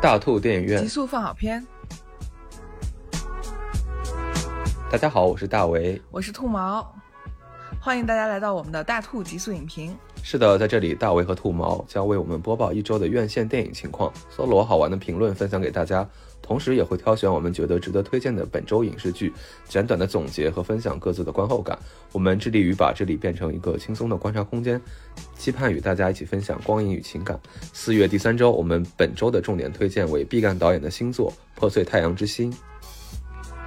[0.00, 1.62] 大兔电影院极速放好片。
[4.90, 6.90] 大家好，我是大为，我是兔毛，
[7.78, 9.94] 欢迎大家来到我们的大兔极速影评。
[10.30, 16.08] 是的，在这里，大为和兔毛将为我们播报一周的院线电影情况，搜罗好玩的评论分享给大家，
[16.40, 19.32] 同时也会挑选我们觉得值得推荐的本周影视剧，
[19.68, 21.76] 简短的总结和分享各自的观后感。
[22.12, 24.80] 我们致力于把这里变成一个轻松的观察空间，
[25.36, 27.36] 期盼与大家一起分享光影与情感。
[27.72, 32.52] 四月第三周，我们本周的重点推荐为毕赣导演的新作《破碎太阳之心》。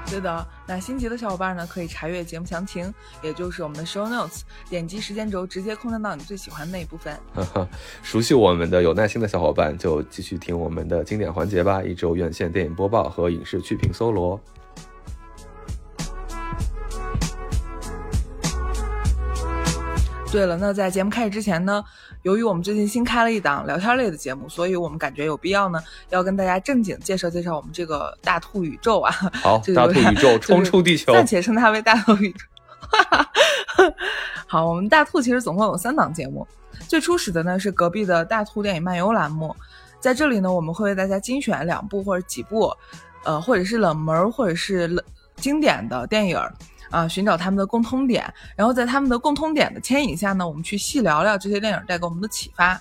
[0.10, 2.94] 对的，那心急的小伙伴呢，可以查阅节目详情，
[3.24, 7.18] 也就是我们的 show notes，点击时间轴直接空降到你最喜欢的那一部分。
[7.34, 7.68] 呵呵，
[8.04, 14.40] 熟悉我们的有耐心的小伙伴就继续听我们的经典环节吧，一周院线电影播报和影视剧评搜罗。
[20.34, 21.84] 对了，那在节目开始之前呢，
[22.24, 29.12] 由于我们最近新开了一档聊天类的节目，所以我们感觉有必要呢，要跟大家正经介绍介绍我们这个大兔宇宙啊。
[29.44, 32.40] 好，大兔宇宙冲出地球，暂且称它为大兔宇宙。
[34.48, 36.48] 好，我们大兔其实总共有三档节目，
[36.88, 39.56] 最初始的呢是隔壁的大兔电影漫游栏目，
[40.00, 42.76] 在这里呢，我们会为大家精选两部或者几部，
[43.24, 46.40] 呃，或者是冷门或者是冷经典的电影。
[46.94, 52.80] 啊，寻找他们的共通点，然后在他们的共通点的牵引下呢，我们去细聊聊这些电影带给我们的启发。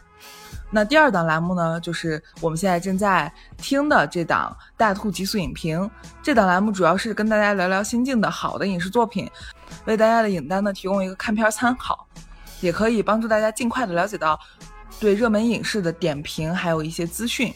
[0.70, 5.80] 那第二档栏目呢，就是我们现在正在听的这档《大兔极速影评》。
[6.22, 9.30] 这档栏目主要是跟大家聊聊新晋的好的影视作品，
[9.86, 12.06] 为大家的影单呢提供一个看片参考，
[12.60, 14.38] 也可以帮助大家尽快的了解到
[15.00, 17.52] 对热门影视的点评，还有一些资讯。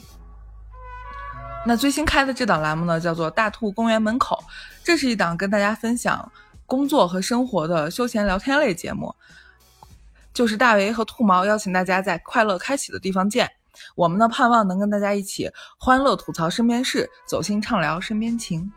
[1.67, 4.39] 那最新开的这档栏目呢，叫做《大兔公园门口》，
[4.85, 6.31] 这是一档跟大家分享。
[6.67, 9.15] 工作和生活的休闲聊天类节目，
[10.35, 13.51] 就是大为和兔毛邀请大家在快乐开启的地方见。
[13.95, 18.73] 我们呢，盼望能跟大家一起欢乐吐槽身边事，走心畅聊身边情。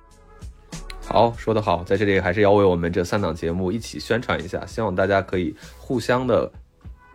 [1.05, 6.51] 好，说得好，在这里还是要为我们这三档节目一起宣传一下，希望大家可以互相的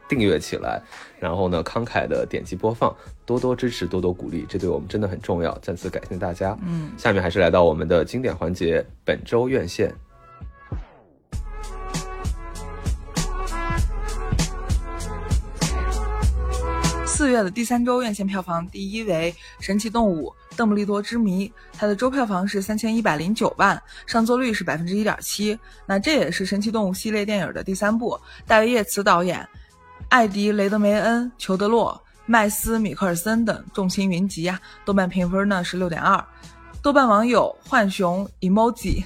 [0.08, 0.82] 订阅起来，
[1.20, 2.92] 然后呢，慷慨的点击播放，
[3.24, 5.56] 多多支持，多多鼓励，这对我们真的很重要。
[5.58, 6.58] 再次感谢大家。
[6.62, 9.94] 嗯，下面还是来到我们的经典环节，本周院线。
[17.24, 25.58] 四月的第三周院线票房第一为《神奇动物：邓布利多之谜》，它的周票房是三千一百零九万，上座率是百分之一点七。
[25.86, 29.48] 那这也是《神奇动物》系列电影的第三部，戴维·叶茨导演，
[30.10, 34.60] 艾迪·雷德梅恩、裘德洛、麦斯·米克尔森等众星云集啊！
[34.84, 36.22] 豆瓣评分呢是六点二。
[36.82, 39.02] 豆瓣网友浣熊 emoji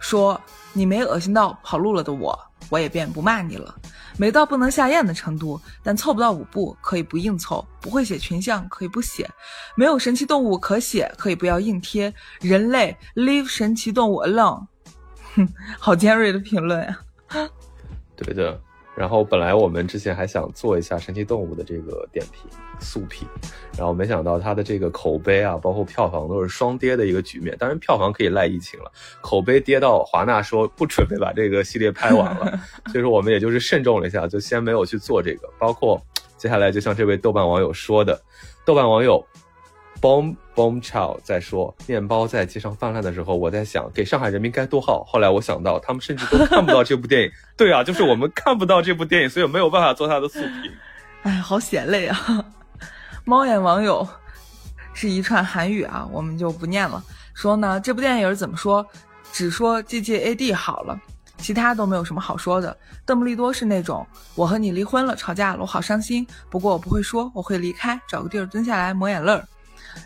[0.00, 0.38] 说
[0.74, 2.36] ：“你没恶心到跑路了的我，
[2.70, 3.76] 我也便不骂你了。”
[4.20, 9.26] 没到不能下咽的程度，但凑不到五步可以不硬凑，不会写群像可以不写，
[9.74, 12.12] 没有神奇动物可写可以不要硬贴。
[12.42, 14.66] 人类 leave 神奇动物 alone，
[15.34, 15.48] 哼，
[15.78, 17.00] 好尖锐的评论呀！
[18.14, 18.60] 对的。
[18.94, 22.42] 然后本来我们之前还想做一下神奇动物的这个点评
[22.80, 23.28] 速评，
[23.76, 27.56] 然后没想到它的这个口碑啊，包括票房都是双跌的一个局面。
[27.58, 32.58] 当然票房可以赖疫情了，口碑跌到华纳说不准备把这个系列拍完了，
[32.90, 35.48] 所以说我们也就是慎重了一下，就先没有去做这个。
[35.58, 36.00] 包括
[36.36, 38.20] 接下来就像这位豆瓣网友说的，
[38.64, 39.24] 豆瓣网友。
[40.00, 45.04] Boom Boom Chow 在说面包在街上泛滥的时候，我在想给上海人民该多好。
[45.04, 47.30] 后来我想到，他们甚至都看不到这部电影。
[47.54, 50.72] 对啊，就是我们看不到这部电影，所以没有办法做他的素评。
[51.24, 52.16] 哎，好血泪啊！
[53.24, 54.06] 猫眼网友
[54.92, 57.02] 是一串韩语啊，我们就不念了。
[57.34, 58.84] 说呢，这部电影怎么说？
[59.32, 61.00] 只说 G G A D 好了，
[61.38, 62.76] 其他都没有什么好说的。
[63.06, 64.04] 邓布利多是那种，
[64.34, 66.26] 我和你离婚了，吵架了，我好伤心。
[66.48, 69.46] 不过我不会说，我会离开，找个地儿蹲下来抹眼泪儿。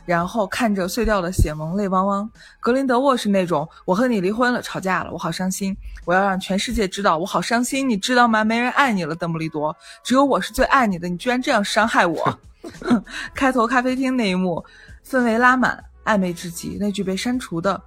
[0.07, 2.31] 然后看着碎掉的血盟，泪汪汪。
[2.61, 8.45] 格林德沃是那种，我和你离婚了，吵架了，我好伤心，我要让全世界知道我好伤心，你知道吗？
[8.45, 12.39] 没人爱你了，邓布利多，只有我是最爱你的，你居然这样伤害我。
[13.35, 14.65] 开头咖啡厅那一幕，
[15.07, 16.77] 氛围拉满，暧昧至极。
[16.81, 17.81] 那句被删除的，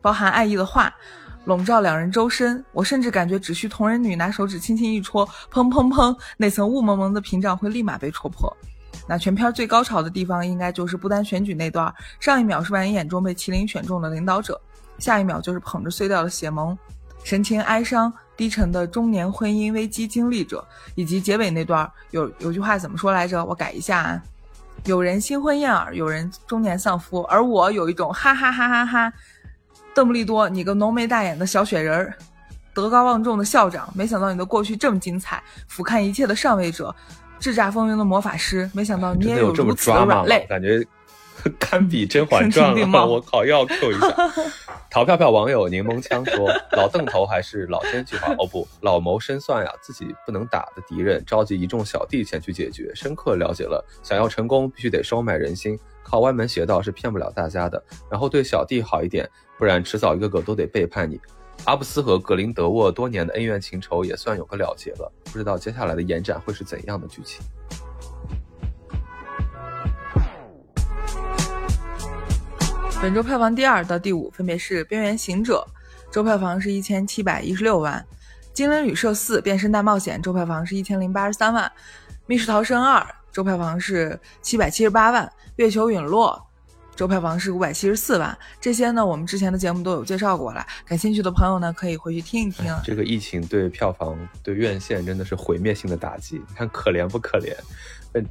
[0.00, 0.94] 包含爱意的话，
[1.44, 2.64] 笼罩两人周身。
[2.72, 8.54] 我甚至感觉，只需同人女拿手指轻轻一戳，砰砰砰，那层雾蒙蒙的屏障会立马被戳破。
[9.06, 11.92] 那全片最高潮的地方，应该就是不丹选举那段。
[12.20, 14.58] 上一秒是万人眼中被麒麟选中的领导者，
[14.98, 16.78] 下一秒就是捧着碎掉的血盟，
[17.24, 23.44] 神情哀伤、低沉的中年婚姻危机经历者，以及结尾那段有有句话怎么说来着？
[23.44, 24.22] 我改一下啊，
[24.84, 29.12] 有人新婚燕尔，有人中年丧夫，而我有一种哈哈哈哈哈。
[29.94, 32.14] 邓布利多，你个浓眉大眼的小雪人儿，
[32.74, 36.94] 德高望重的校长，没想到你的过去这么精彩，俯瞰一切的上位者。
[37.40, 40.46] 叱咤风云的魔法师，没想到你也有如此的软肋。
[40.48, 40.82] 感觉
[41.60, 44.08] 堪比《甄嬛传》了， 我靠，又要 Q 一下。
[44.90, 48.32] 淘票票网友柠檬枪说：“老邓头还是老奸巨猾？
[48.38, 49.72] 哦不，老谋深算呀！
[49.82, 57.82] 自己不能打的敌人，召集一众小弟前去解决，深刻了解了想要成功必须得收买人心，靠歪门邪道是骗不了大家的。
[58.08, 61.20] 然后对小弟好一点，不然迟早一个个都得背叛你。
[61.64, 67.44] 阿布斯和格林德沃多年的恩怨情仇也算有个了结了，不知道接下来的延展会是怎样的剧情。”
[73.04, 75.62] 本周票房第二到第五分别是《边缘行者》，
[76.10, 78.02] 周票房是一千七百一十六万；
[78.54, 81.66] 《精灵旅社四：变身大冒险》周票房是一千零八十三万；
[82.24, 86.42] 《密室逃生二》周票房是七百七十八万；《月球陨落》
[86.96, 88.34] 周票房是五百七十四万。
[88.58, 92.74] 这些呢，我们之前的节目都有介绍过了，感兴趣的朋友呢，可以回去听一听。
[92.82, 97.54] 这个疫情对票房、对院线真的是毁灭性的打击，你看可怜不可怜？
[98.14, 98.24] 本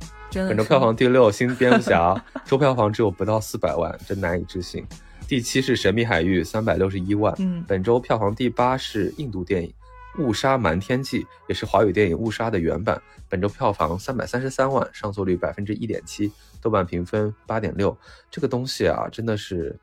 [0.47, 2.13] 本周票房第六，《新蝙蝠侠》
[2.45, 4.87] 周票房只有不到四百万，真难以置信。
[5.27, 7.35] 第七是《神秘海域》，三百六十一万。
[7.39, 9.73] 嗯，本周票房第八是印度电影
[10.23, 13.01] 《误杀瞒天记》，也是华语电影《误杀》的原版。
[13.27, 16.31] 本周票房三百三十三万，上座率百分之一点七，
[16.61, 17.95] 豆瓣评分八点六。
[18.31, 19.77] 这个东西啊，真的是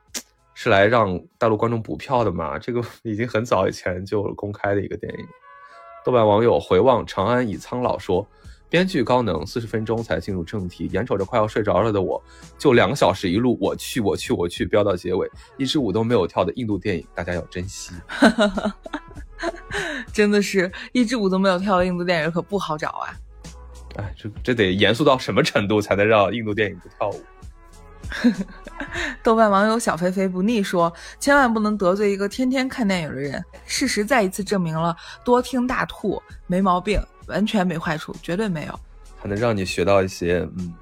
[0.55, 2.59] 是来让大陆观众补票的嘛？
[2.59, 5.27] 这个 已经很早以前就公开的一个电影。
[6.03, 8.27] 豆瓣网友回望长安已苍老说。
[8.71, 12.23] 编剧高能，四十分钟才进入正题，眼瞅着快要睡着了的我，
[12.57, 17.93] 就两个小时一路我去我去我去飙到结尾，一支舞都没有跳的印度电影，大家要珍惜。
[20.13, 23.11] 真的是一支舞都没有跳的印度电影可不好找啊！
[23.97, 27.25] 哎，这这得严肃到什么程度才能让印度电影不跳舞？
[29.23, 37.01] 豆瓣网友小肥肥不腻说：“千万不能得罪一个天天看电影的人。”事实再一次证明了，多听大吐没毛病。
[37.31, 38.81] 完全没坏处，绝对没有，
[39.19, 40.75] 还能让你学到一些，嗯，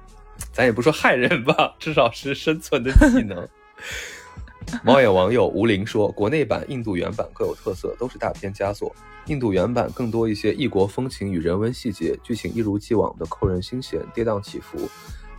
[0.51, 3.47] 咱也不说害人吧，至少是生存的技能。
[4.83, 8.93] 猫眼网友吴林说，国内版、印度原版各有特色，都是大片佳作。
[9.25, 14.89] 印度原版更多一些异国风情与人文细节，剧情一如既往的扣人心弦，跌宕起伏，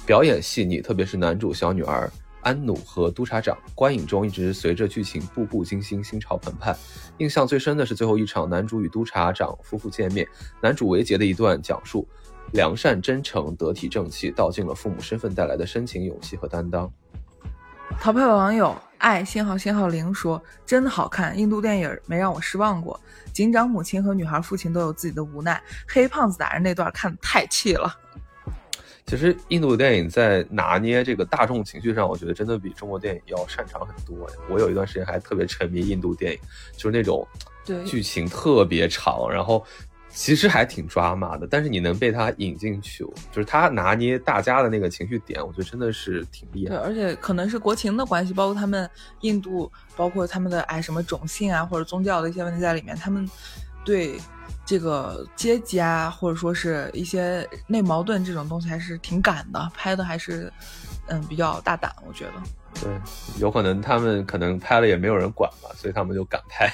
[0.05, 2.11] 表演细腻，特别是男主小女儿。
[2.43, 6.75] 安努和督察长观影中一直随着剧情步步惊心，心潮澎湃。
[7.19, 10.27] 印象最深的是最后一场男主与督察长夫妇见面，
[10.63, 12.07] 男主维杰的一段讲述，
[12.53, 16.91] 良善真诚、得体正气，道尽了父母身份带来的深情、勇气和担当。
[18.01, 22.99] 淘票网友爱信号信号零说：“真的好看，印度电影没让我失望过。
[23.33, 27.95] 警长母亲和女孩父亲都有自己的无奈，黑胖子打人那段看的太气了。”
[29.11, 34.31] 其实印度电影在拿捏这个大众情绪上，我觉得真的比中国电影要擅长很多。
[34.49, 36.39] 我有一段时间还特别沉迷印度电影，
[36.77, 37.27] 就是那种
[37.85, 39.67] 剧情特别长，然后
[40.11, 46.77] 其实还挺抓马的，但是你能被他引进去，就是他拿捏大家的那个情绪点，我觉得真的是挺厉害。
[46.77, 48.89] 对，而且可能是国情的关系，包括他们
[49.23, 53.29] 印度，包括他们的哎什么种姓啊或者宗教的一些问题在里面，他们
[53.85, 54.21] 对。
[54.67, 60.53] 这个阶级啊，或者说是一些内矛盾这种东西，还是挺敢的，拍的还是，
[61.09, 62.33] 嗯，比较大胆，我觉得。
[62.81, 62.89] 对，
[63.41, 66.73] 有可能他们可能拍了也没有人管吧，所以他们就敢拍。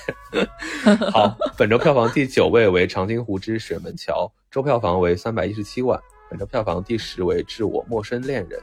[1.10, 5.98] 好，本周票房第九位为《长津湖之水门桥》，周票房为三百一十七万。
[6.28, 8.60] 本周票房第十位《致我陌生恋人》。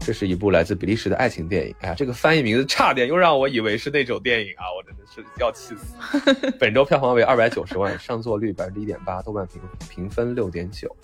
[0.00, 1.74] 这是一部来自比利时的爱情电影。
[1.80, 4.64] 哎呀，这个翻译名字差点又让我以为是那种电影啊！
[4.76, 6.50] 我真的是要气死。
[6.58, 10.94] 本周票房为二百九十万，上座率百分之一点八，豆瓣评评分六点九。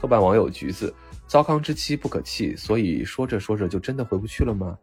[0.00, 0.92] 豆瓣网友橘子：
[1.26, 4.76] 糟糠之妻不可弃，所以说着说着就真的回不去了吗？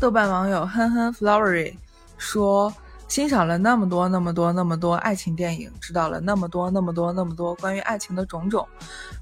[0.00, 1.74] 豆瓣网友哼哼 flowery
[2.16, 2.72] 说。
[3.08, 8.68] 欣赏了那么多、那么多、那么多爱情电影，知道了那么多、那么多、那么多关于爱情的种种，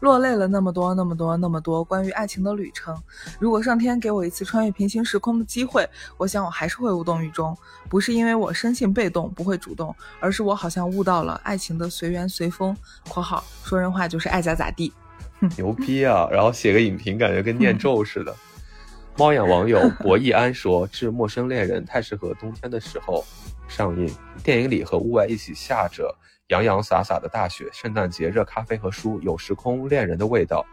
[0.00, 3.00] 落泪了那么多、那么多、那么多关于爱情的旅程。
[3.38, 5.88] 如果上天给我一次穿越平行时空的机会，
[6.18, 7.56] 我想我还是会无动于衷。
[7.88, 12.76] 不是因为我生性被动，不会主动，而是我好像悟到了爱情的随缘随风。
[13.08, 14.92] （括号说人话就是爱咋咋地。
[15.56, 16.28] ）牛逼啊！
[16.32, 18.34] 然后写个影评，感觉跟念咒似的。
[19.16, 23.24] 猫眼网友 博弈安说：“致陌生恋人太适合冬天的时候。”
[23.68, 24.10] 上映
[24.42, 26.14] 电影里和屋外一起下着
[26.48, 30.64] 洋洋洒洒的大雪，圣诞节热咖啡和书有时空恋人的味道。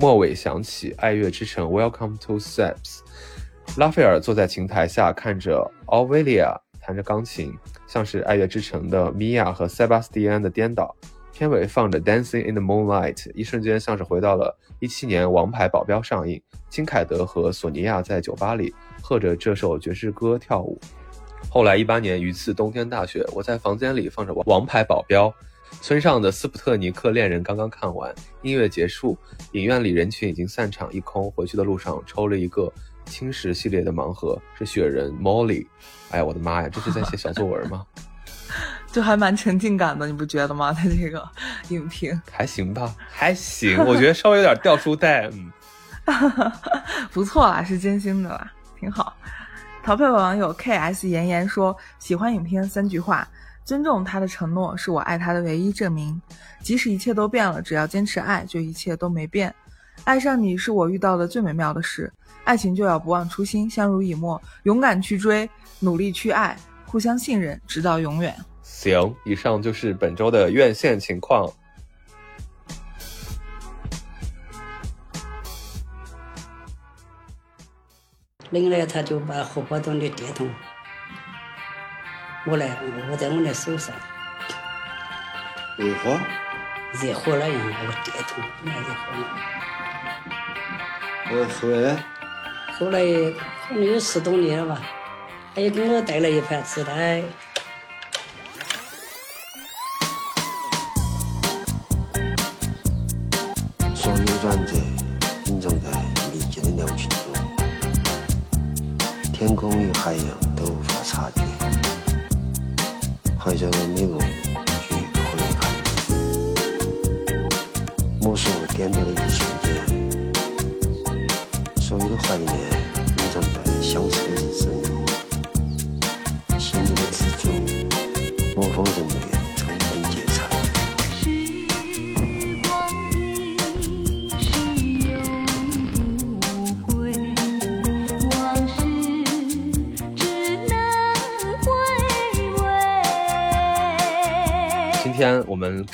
[0.00, 3.00] 末尾响起《爱乐之城》，Welcome to Seps。
[3.76, 10.94] 拉斐尔坐在琴台下，看着奥维利亚弹着钢琴，像是《爱乐之城》的米娅和塞巴斯蒂安的颠倒。
[11.32, 20.80] 片尾放着《Dancing in the Moonlight》，一瞬间像是回到了一七年《王牌保镖》上映，金凯德和索尼娅在酒吧里和着这首爵士歌跳舞。
[21.50, 25.28] 后来一八年一次冬天大雪，我在房间里放着《王牌保镖》，
[25.80, 29.16] 村上的《斯普特尼克恋人》刚刚看完，音乐结束，
[29.52, 31.30] 影院里人群已经散场一空。
[31.30, 32.72] 回去的路上抽了一个
[33.06, 35.64] 青石系列的盲盒，是雪人 Molly。
[36.10, 37.86] 哎呀，我的妈呀，这是在写小作文吗？
[38.90, 40.72] 就还蛮沉浸感的，你不觉得吗？
[40.72, 41.28] 他这个
[41.68, 45.52] 影评还行吧，还行，我觉得稍微有点掉书袋，嗯，
[47.12, 49.16] 不错啊，是真心的啦，挺好。
[49.84, 53.28] 淘票网友 K S 妍妍说：“喜欢影片三句话，
[53.66, 56.18] 尊重他的承诺是我爱他的唯一证明。
[56.62, 59.54] 即使一切都变了，只要坚持爱，就一切都没变。
[60.04, 62.10] 爱上你是我遇到的最美妙的事。
[62.44, 65.46] 爱情就要不忘初心，相濡以沫，勇敢去追，
[65.80, 71.46] 努力去爱，互相信任，直到永远。”行，以上就是本周的院线情况。
[78.54, 80.48] 领来他就把荷包蛋的电筒，
[82.46, 82.68] 我来
[83.10, 83.92] 握在我的手上。
[85.76, 86.16] 热火？
[86.92, 89.26] 热火那样那个电筒，那热火了。
[91.32, 91.96] 呃，后来？
[92.78, 93.00] 后来
[93.66, 94.80] 可能有十多年了吧，
[95.52, 97.24] 他又给我带了一盘磁带。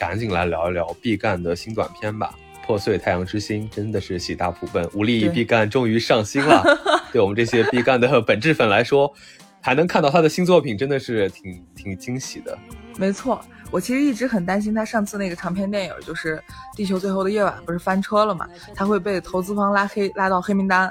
[0.00, 2.35] 赶紧来聊一聊毕赣的新短片吧，
[2.66, 6.64] 《破碎太阳之心》真的是喜大普奔，无力毕赣终于上新了。
[7.12, 9.12] 对我们这些毕赣的本质粉来说，
[9.61, 12.57] 还能看到他的新作品，真的是挺挺惊喜的。
[12.97, 16.37] 没错，我其实一直很担心他上次那个长篇电影，就是
[16.75, 18.49] 《地球最后的夜晚》，不是翻车了嘛？
[18.75, 20.90] 他会被投资方拉黑，拉到黑名单。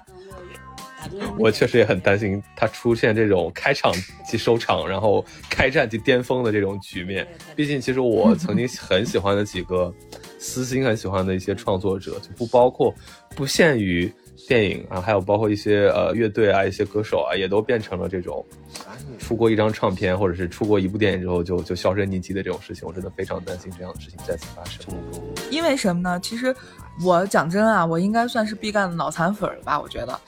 [1.37, 3.93] 我确实也很担心他出现这种开场
[4.25, 7.27] 即收场，然后开战即巅峰的这种局面。
[7.55, 9.93] 毕竟，其实我曾经很喜欢的几个
[10.37, 12.93] 私心很喜欢的一些创作者，就不包括
[13.35, 14.11] 不限于
[14.47, 18.45] 电影啊，还有包括一些呃乐队啊、一些歌手啊，也都变成了这种
[19.29, 22.87] 出过一张唱片或者是出过一部电影之后就就销声匿迹的这种事情。
[22.87, 24.83] 我真的非常担心这样的事情再次发生。
[25.51, 26.19] 因为什么呢？
[26.19, 26.55] 其实
[27.05, 29.79] 我讲真啊，我应该算是毕赣的脑残粉了吧？
[29.79, 30.19] 我觉得，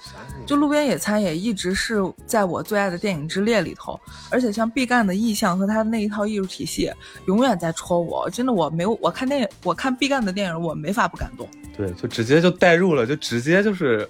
[0.45, 1.95] 就《路边野餐》也一直是
[2.27, 3.99] 在我最爱的电影之列里头。
[4.29, 6.91] 而且像毕赣的意象和他的那一套艺术体系，
[7.25, 8.29] 永远在戳我。
[8.29, 11.49] 真的，我没有我看电影，我看毕赣的电影，我没法不感动。
[11.75, 14.07] 对，就直接就带入了，就直接就是。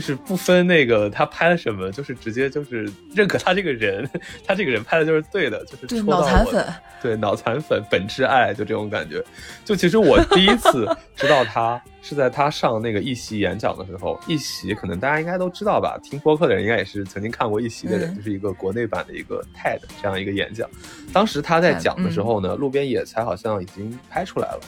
[0.00, 4.08] 就是不分那个他拍了什么，就是直接就是认可他这个人，
[4.46, 9.22] 他这个人拍的就是对的，就是戳到脑残粉我，对脑残粉本质爱，就这种感觉。
[9.62, 20.66] 就其实我第一次知道他是在他上那个一席演讲的时候，一席可能大家应该都知道吧，听播客的人应该也是曾经看过一席的人，嗯就是一个国内版的一个 TED 这样一个演讲。
[21.12, 24.60] 当时他在讲的时候呢，路边野餐好像已经拍出来了。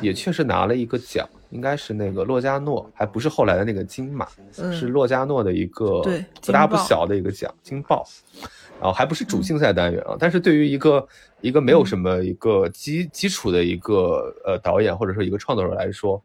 [0.00, 4.28] 也确实拿了一个奖，应该是那个洛迦诺，还不是后来的那个金马，
[4.58, 8.06] 嗯是洛迦诺的一个对不大不小的一个奖，金豹。
[8.80, 11.08] 然后还不是主竞赛单元啊，但是对于一个
[11.40, 16.22] 一个没有什么一个基基础的一个呃导演或者说一个创作者来说，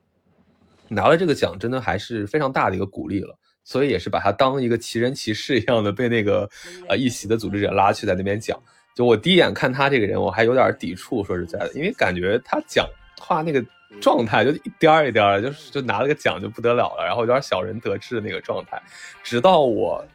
[0.87, 3.35] 拿了这个奖真的还是非常大的一个鼓励了。
[3.63, 6.47] 所以也是把他当一个奇人奇事一样的被那个
[6.89, 8.61] 呃一席的组织者拉去在那边讲。
[8.93, 12.85] 就我第一眼看他这个人，我还有点抵触，说实在的，因为感觉他讲
[13.23, 13.63] 话那个
[14.01, 18.81] 状态就一颠儿一颠儿的，就是就拿了个奖就不得了了，然后有点小人得志的那个状态。
[19.23, 20.05] 直到我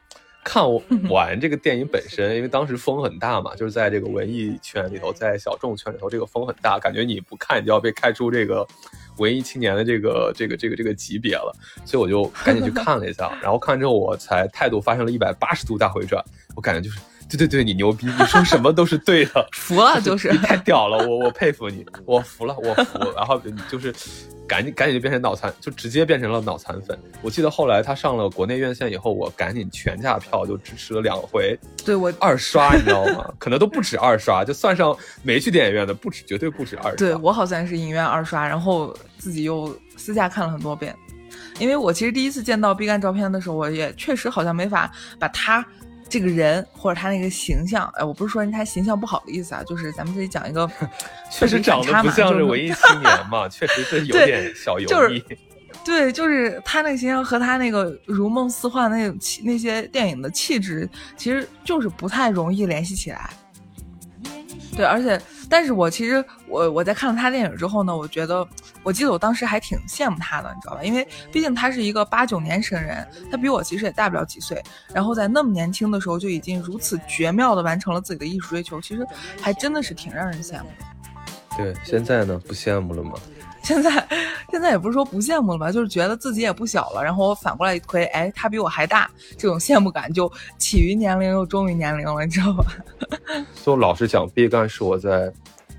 [0.44, 0.62] 看
[1.10, 8.66] 完 这个电影本身，因为当时风很大嘛，就是在这个文艺圈里头，在小众圈里头，这个风很大，感觉你不看你就要被开出这个
[9.16, 16.22] 文艺青年的这个这个这个这个级别了，所以我就赶紧去看了一下，然后看完之后我才态度发生了一百八十度大回转，
[16.54, 17.00] 我感觉就是。
[17.28, 22.98] 对对对，你牛逼，你说什么都是对的， 服了 就是你太屌了，我我佩服你，我服了，我服。
[23.16, 23.94] 然后你就是
[24.46, 26.98] 赶紧赶紧就变成脑残，就直接变成了脑残粉。
[27.20, 33.30] 我记得后来他上了国内院线以后，我赶紧全价票就支持了两回对我二刷，你知道吗？
[33.38, 36.92] 可能都不止二刷，就算上没去电影院的，不止，绝对不止二刷。
[36.92, 40.96] 对我好像是影院二刷，然后自己又私下看了很多遍。
[41.58, 45.64] 因为我其实第一次见到毕赣照片的时候，我也确实好像没法把他
[46.08, 50.68] 这个人或者他那个形象，哎，我不是说人他形象不好的意思啊，就是咱们这里讲一个
[51.30, 55.22] 确实长得不像是文艺青年嘛，确实是有 点小油就是腻。
[55.84, 63.30] 对，就是他那个形象和他那个如梦似幻那种气那些电影的气质，其实就是不太容易联系起来。
[64.76, 68.46] 对，而且，但是我其实我我在看了他电影之后呢，我觉得，
[68.82, 70.82] 我记得我当时还挺羡慕他的，你知道吧？
[70.82, 74.62] 因为毕竟他是一个八九年生人，他比我其实也大不了几岁，
[74.94, 79.06] 然后在那么年轻的时候就已经如此绝妙的完成了自己的艺术追求，其实
[79.40, 81.56] 还真的是挺让人羡慕的。
[81.56, 83.14] 对，现在呢不羡慕了吗？
[83.68, 84.08] 现在
[84.50, 92.64] 现在也不是说不羡慕了吧，就是觉得自己也不小了，然后我反过来一推，哎，他比我还大，这种羡慕感就起于年龄又终于年龄了，你知道吧？
[93.62, 95.30] 就老实讲，毕赣是我在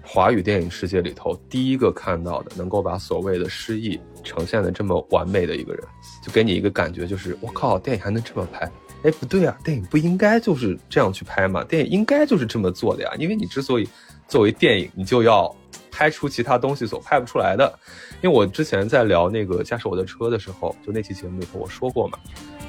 [0.04, 5.84] 华语电影世界里头第一个看到的能够把所谓的诗意呈现的这么完美的一个人，
[6.24, 8.72] 就给你一个感觉，就是我靠，电影还能这么拍？
[9.04, 11.64] 哎，不对啊，电影不应该就是这样去拍嘛？
[11.64, 13.90] 电影应该就是这么做的呀，因为你之所以
[14.28, 15.56] 作为电影，你就要
[15.92, 17.80] 拍出其他东西所拍不出来的。
[18.22, 22.18] 因为我之前在聊那个驾驶我的车的时候，就那期节目里头我说过嘛，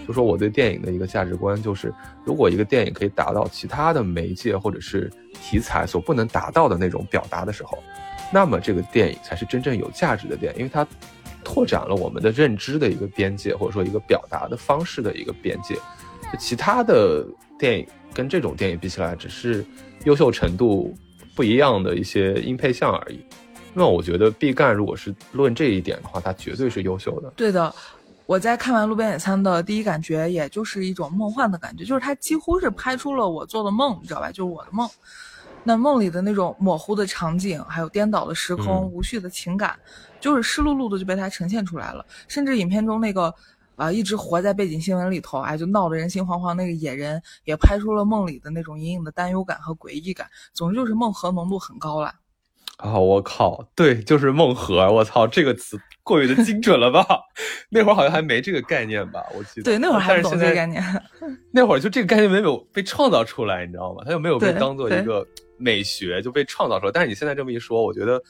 [0.06, 1.92] 就说我对电影的一个价值观就是，
[2.24, 5.10] 如果一个电影可以达到其他的媒介或者是
[5.40, 7.78] 题材所不能达到的那种表达的时候，
[8.32, 10.86] 那么这个电影才是真正有价值的电影，因为它
[11.42, 15.76] 拓展了我们的认知的一个边界，或者说一个表达的方式的一个边界。
[16.38, 17.26] 其他的
[17.58, 19.64] 电影跟这种电影比起来，只是
[20.04, 20.94] 优秀程度
[21.40, 23.18] 不一样的一些音配项而已。
[23.72, 27.32] 那我觉得毕赣如果是论这一点的话，他绝对是优秀的。
[27.34, 27.74] 对的，
[28.26, 34.30] 我在看完《路边野餐》的第一感觉，也就是一种梦幻的感觉，就是他几乎是拍出了我做的梦，你知道吧？
[34.30, 34.86] 就是我的梦。
[35.64, 39.74] 那梦里的那种模糊的场景，还有颠倒的时空、嗯无序的情感，
[40.20, 42.04] 就是湿漉漉的就被他呈现出来了。
[42.28, 43.34] 甚至影片中那个
[43.80, 50.28] 啊、一直活在背景新闻里头，哎，就闹得人心惶惶那个野人，也拍出了梦里的那种隐隐的担忧感和诡异感。
[50.52, 52.12] 总之就是梦核浓度很高了。
[52.76, 57.06] 啊、我靠，对，就是梦核，我操，这个词过于的精准了吧？
[57.70, 59.24] 那会儿好像还没这个概念吧？
[59.34, 59.62] 我记得。
[59.62, 61.38] 对，那会儿还不懂但是现在这个概念。
[61.50, 64.02] 那会儿就这个概念没有被创造出来，你知道吗？
[64.04, 66.92] 它又没有被当做一个美学就被创造出来。
[66.92, 68.22] 但是你现在这么一说，我觉得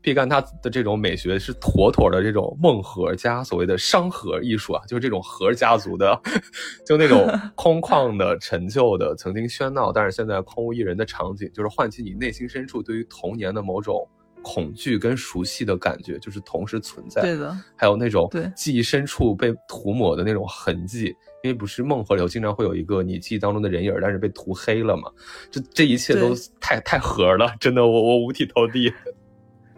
[0.00, 6.20] 毕赣他的这种美学是妥妥的这种梦核加所谓的商核艺术啊，就是这种核家族的，
[6.86, 14.08] 就那种 空旷的、陈旧的、曾经喧闹，但是现在空无一人的场景，就是唤起你内心深处对于童年的某种。
[14.40, 17.20] 恐惧跟熟悉的感觉，就是同时存在。
[17.20, 21.08] 对的，还有那种对记忆深处被涂抹的那种痕迹，
[21.42, 25.10] 因为不是梦河流经常会有一个你记忆当中的人影儿，但是被涂黑了嘛，
[25.50, 28.90] 这这一切都对太太合了，真的，我我五体投地。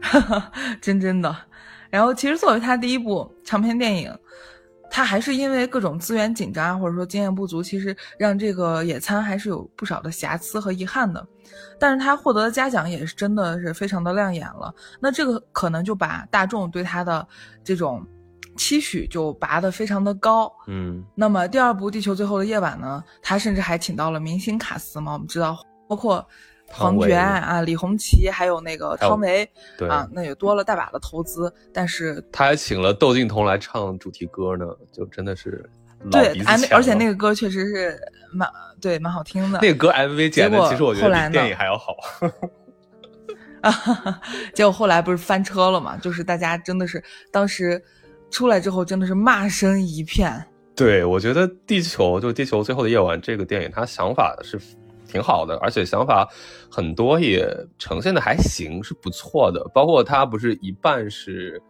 [0.80, 1.34] 真真的。
[1.90, 4.16] 然后其实作为他第一部长篇电影，
[4.90, 11.26] 他还是因为各种资源紧张啊或者说经验不足，其实让这个野餐还是有不少的瑕疵和遗憾的。
[11.80, 14.72] 但是他获得的嘉奖也是真的是非常的亮眼了。
[15.00, 17.26] 那这个可能就把大众对他的
[17.64, 18.06] 这种
[18.56, 20.52] 期许就拔得非常的高。
[20.68, 25.58] 嗯，那么第二部《地球最后的夜晚》呢，他甚至还请到了明星卡司嘛，我们知道
[25.88, 26.24] 包括
[26.70, 31.52] 黄汤唯觉啊、李红旗，还有那个汤唯对啊，那也多了大把的投资。
[31.72, 35.68] 但是他还请了窦靖童来唱主题歌呢，就真的是
[36.10, 38.00] 对而且那个歌确实是
[38.32, 38.48] 蛮
[38.80, 39.58] 对蛮好听的。
[39.60, 41.96] 那个歌 MV 剪的，其实我觉得比后来呢电影还要好。
[43.60, 43.72] 啊，
[44.54, 45.96] 结果后来不是翻车了嘛？
[45.98, 47.82] 就是大家真的是当时
[48.30, 50.42] 出来之后，真的是骂声一片。
[50.74, 54.58] 对，我觉得《地球》就《地球最后的夜晚》这个电影，它想法是
[55.10, 56.28] 挺好的，而且想法
[56.70, 57.46] 很多也
[57.78, 59.66] 呈现的还行，是不错的。
[59.74, 61.60] 包括它不是一半是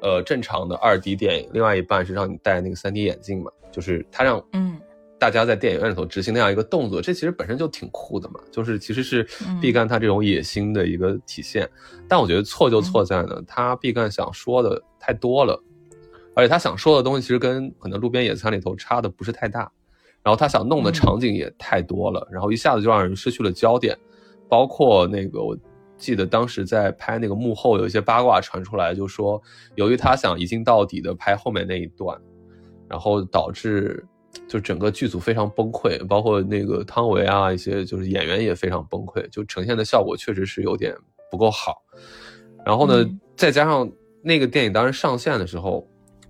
[0.00, 4.78] 呃正常的二 D 电影，另外一半是让你戴那个三 D 眼镜嘛，就是它让嗯
[5.18, 11.68] 大家在电影院里头执行那样一个动作，这其实本身就挺酷的嘛，就是其实是嗯毕赣他这种野心的一个体现。
[12.08, 15.60] 但我觉得错就错在呢，他毕赣想说的太多了，
[16.36, 19.68] 而且他想说的东西其实跟可能路边野餐里头差的不是太大，
[20.28, 23.96] 然后他想弄的嗯场景也太多了，然后一下子就让人失去了焦点，
[24.46, 25.56] 包括那个我。
[25.96, 29.42] 记得当时在拍那个幕后，有一些八卦传出来，就说
[29.74, 32.16] 由于他想一镜到底的拍后面那一段，
[32.88, 34.06] 然后导致
[34.46, 40.94] 就整个剧组非常崩溃，包括那个汤唯啊，一些就是演员也非常崩溃，就呈现的效果确实是有点
[41.32, 41.82] 不够好。
[42.64, 43.90] 然后呢，嗯再加上
[44.22, 45.84] 那个电影当时上线的时候，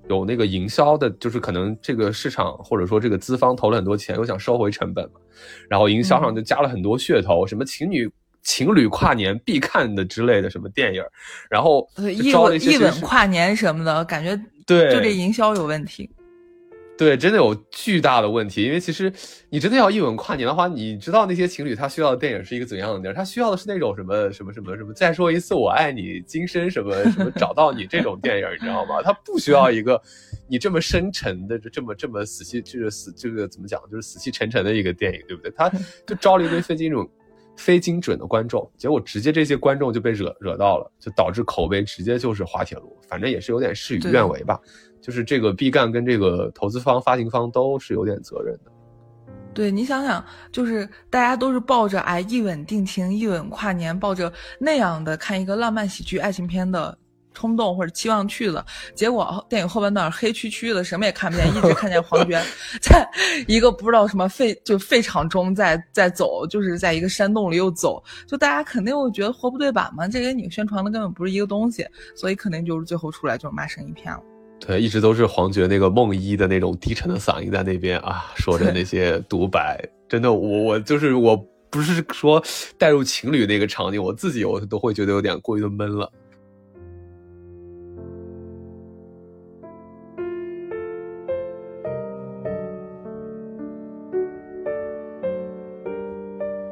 [0.08, 5.20] 有那个营销的，就是可能这个市场或者说这个资方投了很多钱，又想收回成本嘛，
[5.68, 8.10] 然后营销上就加了很多噱头，什么情侣。
[8.44, 11.02] 情侣跨年必看的之类的什么电影，
[11.50, 16.08] 然后一吻一吻跨年什么的，感觉对就这营销有问题。
[16.98, 19.10] 对，真的有巨大的问题，因为其实
[19.48, 23.14] 你真的要一吻跨年的话，你知道那些情侣他需要的电影是一个怎样的电影？
[23.14, 29.00] 他需要的是那种什么什么什么什么，再说一次我爱你，今生什么什么找到你这种电影，你知道吗？
[29.00, 30.02] 他不需要一个
[30.48, 35.52] 你这么深沉的，这么这么死气，就是死这个怎么讲，就是死气沉沉的一个电影，对不对？
[35.52, 35.70] 他
[36.04, 37.06] 就招了一堆非精准、
[37.56, 42.98] 非精准的观众，结果直接这些观众就被惹惹到了，就导致口碑直接就是滑铁卢。
[43.08, 44.60] 反正也是有点事与愿违吧。
[45.08, 48.70] 就是这个毕赣跟这个投资方、发行方都是有点责任的。
[49.54, 56.96] 对你想想，就是大家都是抱着哎一吻定情、一吻跨年，抱着那样的看一个浪漫喜剧爱情片的
[57.32, 58.62] 冲动或者期望去的，
[58.94, 62.38] 结果电影后半段黑黢黢的，什么也看不见，一直看见黄觉
[62.82, 63.08] 在
[63.46, 71.82] 一个不知道什么废就废场中在在走，就是在一个山洞里又走，就大家肯定会觉得活不对版嘛，这跟你宣传的根本不是一个东西，
[72.14, 74.20] 所以肯定就是最后出来就是骂声一片了。
[74.60, 81.36] 对，一直都是黄觉那个梦一的那种低沉的嗓音在那边啊，说着那些独白，真的，我我就是我
[81.70, 82.42] 不是说
[82.76, 86.12] 带入情侣那个场景，我自己我都会觉得有点过于的闷了。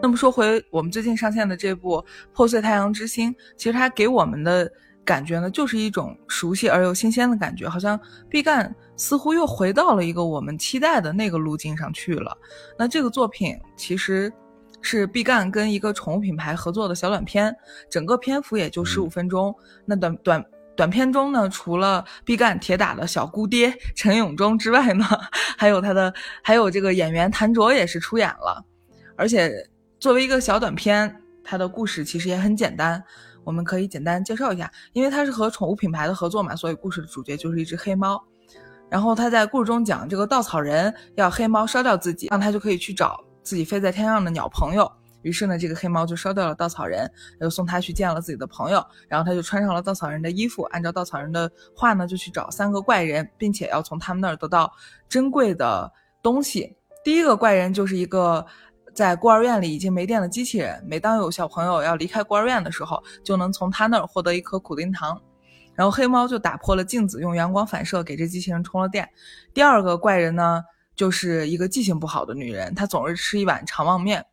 [0.02, 1.96] 那么说回我们最近上线的这部
[2.32, 4.70] 《破碎太阳之心》，其实它给我们的
[5.06, 12.36] 感觉呢，就是一种熟悉而又新鲜的感觉，好像毕赣似乎又回到了一个我们期待的那个路径上去了。
[12.76, 14.30] 那这个作品其实
[14.82, 17.56] 是毕赣跟一个宠物品牌合作的小短片，
[17.88, 19.54] 整个篇幅也就十五分钟。
[19.86, 20.44] 那短短
[20.76, 25.06] 短片中呢，除了毕赣铁打的小姑爹陈永忠之外呢，
[25.56, 28.62] 还有他的还有这个演员谭卓也是出演了，
[29.16, 29.50] 而且。
[29.98, 33.02] 作为一个小短片，它的故事其实也很简单，
[33.46, 34.70] 我们可以简单介绍一下。
[34.92, 38.22] 因为它是和宠物品牌的合作嘛，所以故事的主角就是一只黑猫。
[38.90, 44.90] 然后他在故事中讲，这个稻草人要黑猫烧掉自己，让他就可以去找自己飞在天上的鸟朋友。
[45.22, 48.84] 于是呢，这个黑猫就烧掉了稻草人，又送他去见了自己的朋友。
[49.08, 54.72] 然后他就穿上了稻草人的衣服，按照稻草人的话呢，就去找三个怪人，并且要从他们那儿得到
[55.08, 55.90] 珍贵的
[56.22, 56.76] 东西。
[57.02, 58.44] 第一个怪人就是一个。
[58.96, 65.20] 在孤儿院里已经没电的机器人，每当有小朋友要离开孤儿院的时候，就能从他那儿获得一颗苦丁糖。
[65.74, 69.06] 然后黑猫就打破了镜子，用阳光反射给这机器人充了电。
[69.52, 74.24] 第二个怪人呢，就是一个记性不好的女人，她总是吃一碗长旺面。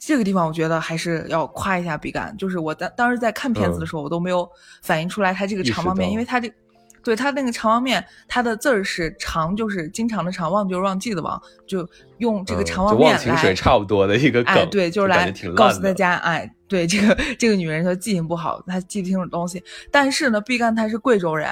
[0.00, 4.50] 这个地方我觉得还是要夸一下笔杆，就是我当当时在看片子的时候，我都没有
[4.82, 6.52] 反映出来他这个长旺面，因为他这。
[7.06, 11.88] 对他那个长旺面，它的字儿是长，就是经常的长，忘就是忘记的忘，就
[12.18, 19.62] 用这个长旺面来，忘情水差不多的一个梗，哎，对，就是来告诉大家，哎，对这个这个女人她记性不好，她记不清楚东西。
[19.88, 21.48] 但是呢，毕赣他是贵州人，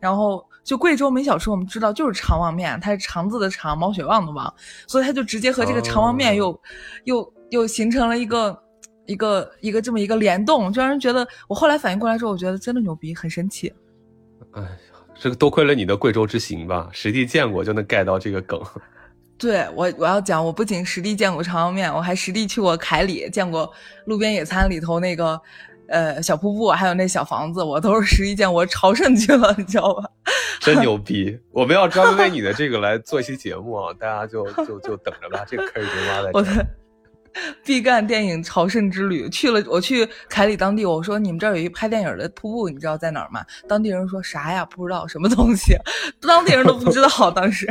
[0.00, 4.50] 然后就贵州名小吃我们知道就是长旺面，它是肠字的肠，毛血旺的旺，
[4.86, 6.60] 所以他就直接和这个长旺面又、哦、
[7.04, 8.58] 又又形成了一个
[9.04, 13.70] 一个一个这么一个联动，就让人觉得我后来反应过来之后，我觉得真的牛逼，很神奇。
[14.52, 14.62] 哎。
[15.18, 18.60] 这个多亏了你的贵州之行吧，实地见过就能 get 到这个梗。
[19.36, 23.70] 对我，我要讲，我不仅实地见过长旺面，我还实地去过凯里，见过
[24.06, 25.40] 路边野餐里头那个
[25.88, 28.50] 呃小瀑布，还有那小房子，我都是实地见。
[28.50, 30.04] 我朝圣去了，你知道吧？
[30.60, 31.36] 真牛逼！
[31.50, 36.30] 我们要专门为你的这个来做一期节目啊，大家就就就等着吧，这个坑已经挖在。
[36.32, 36.66] 我的
[37.64, 43.44] 毕赣电影朝圣之旅去了，我去凯里当地，我说你们这儿有一拍电影的瀑布，你知道在哪儿吗？
[43.68, 44.64] 当地人说啥呀？
[44.64, 45.74] 不知道什么东西，
[46.20, 47.30] 当地人都不知道。
[47.30, 47.66] 当时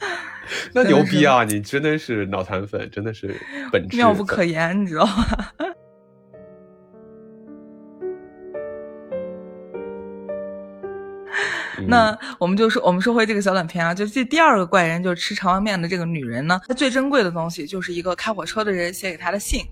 [0.72, 1.42] 那牛逼啊！
[1.44, 3.34] 你真的是脑残粉，真的是
[3.72, 5.26] 本质妙不可言，你知道吗？
[11.88, 19.64] 那我们就说，我们说回这个小短片啊，就这第二个怪人，就是吃长旺面的这个女人呢，她最珍贵的东西就是一个开火车的人写给她的信。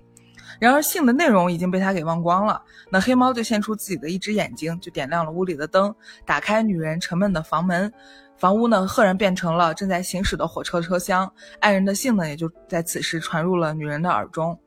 [0.59, 2.61] 然而信的内容已经被她给忘光了。
[2.89, 5.93] 那黑猫就献出自己的一只眼睛，就点亮了屋里的灯，
[6.25, 7.91] 打开女人沉闷的房门，
[8.37, 11.29] 房屋呢赫然变成了正在行驶的火车车厢。
[11.59, 14.57] 爱人的信呢，也就在此时传入了女人的耳中。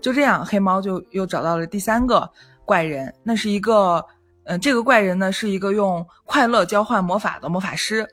[0.00, 2.28] 就这样，黑猫就又找到了第三个
[2.64, 4.04] 怪人，那是一个。
[4.48, 8.08] 嗯，这个怪人呢是一个用快乐交换魔法的魔法师，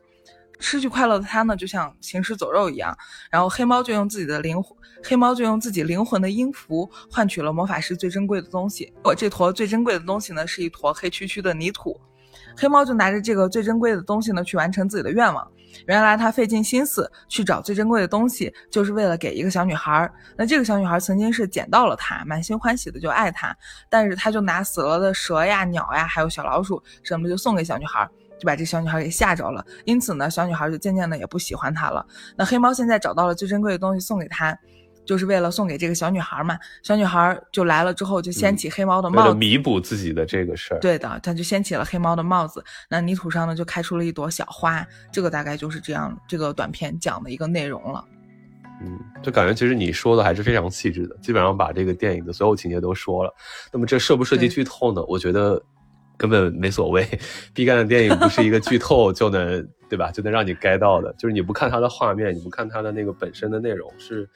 [0.59, 2.93] 失去快乐的他呢就像行尸走肉一样。
[3.31, 4.57] 然后黑猫就用自己的灵，
[5.01, 8.93] 黑猫就用自己灵魂的音符换取了魔法师最珍贵的东西。
[9.01, 11.97] 我这坨最珍贵的东西呢是一坨黑黢黢的泥土，
[12.57, 15.49] 黑猫就拿着这个最珍贵的东西呢去完成自己的愿望。
[15.87, 20.11] 原来他费尽心思去找最珍贵的东西，就是为了给一个小女孩。
[20.37, 23.55] 那这个小女孩曾经是捡到了它，满心欢喜的就爱它，
[23.89, 28.09] 但是他就拿死了的蛇呀、鸟呀，还有小老鼠什么就送给小女孩。
[28.37, 29.65] 就把这小女孩给吓着了。
[29.85, 32.05] 因此呢，小女孩就渐渐的也不喜欢他了。
[32.35, 34.53] 那黑猫现在找到了最珍贵的东西送给他，
[35.05, 36.57] 就是为了送给这个小女孩嘛。
[36.83, 42.63] 小女孩就来了之后，就掀起黑猫的为了帽子，弥补自己的这个事儿，对的，她就掀起了黑猫的帽子。
[42.89, 44.85] 那泥土上呢，就开出了一朵小花。
[45.11, 48.03] 这个大概就是这样，这个短片讲的一个内容了。
[48.81, 53.33] 嗯，就感觉其实你说的还是非常细致的，基本上把这个电影的所有情节都说了。
[53.71, 55.01] 那么这涉不涉及剧透呢？
[55.07, 55.61] 我觉得
[56.17, 57.07] 根本没所谓。
[57.53, 64.29] 毕赣的电影不是一个剧透就能对吧，就能让你 get 到的，就是你不看它的画面，你不看它的那个本身的内容，是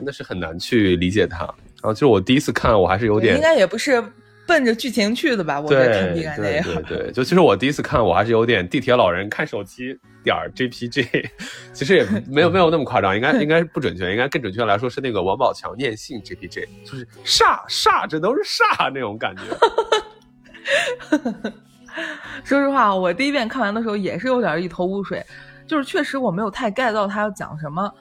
[0.00, 1.40] 真的是很难去理解它。
[1.40, 4.02] 然后就是我第一次看，我还是有点应该也不是
[4.46, 5.60] 奔着剧情去的吧？
[5.60, 6.62] 我在看对毕赣那对。
[6.62, 11.28] 对对，就其实我第一次看，我还是有点地铁老人看手机点儿 JPG，
[11.74, 19.42] 其实也没有没有那么夸张，应该应该不准确，应该更准确来说是那个王宝强念信 JPG，就是煞煞，这都是煞那种感觉。
[22.44, 25.24] 说实话，我第一遍看完的时候也是有点一头雾水，
[25.66, 27.92] 就是确实我没有太 get 到他要讲什么，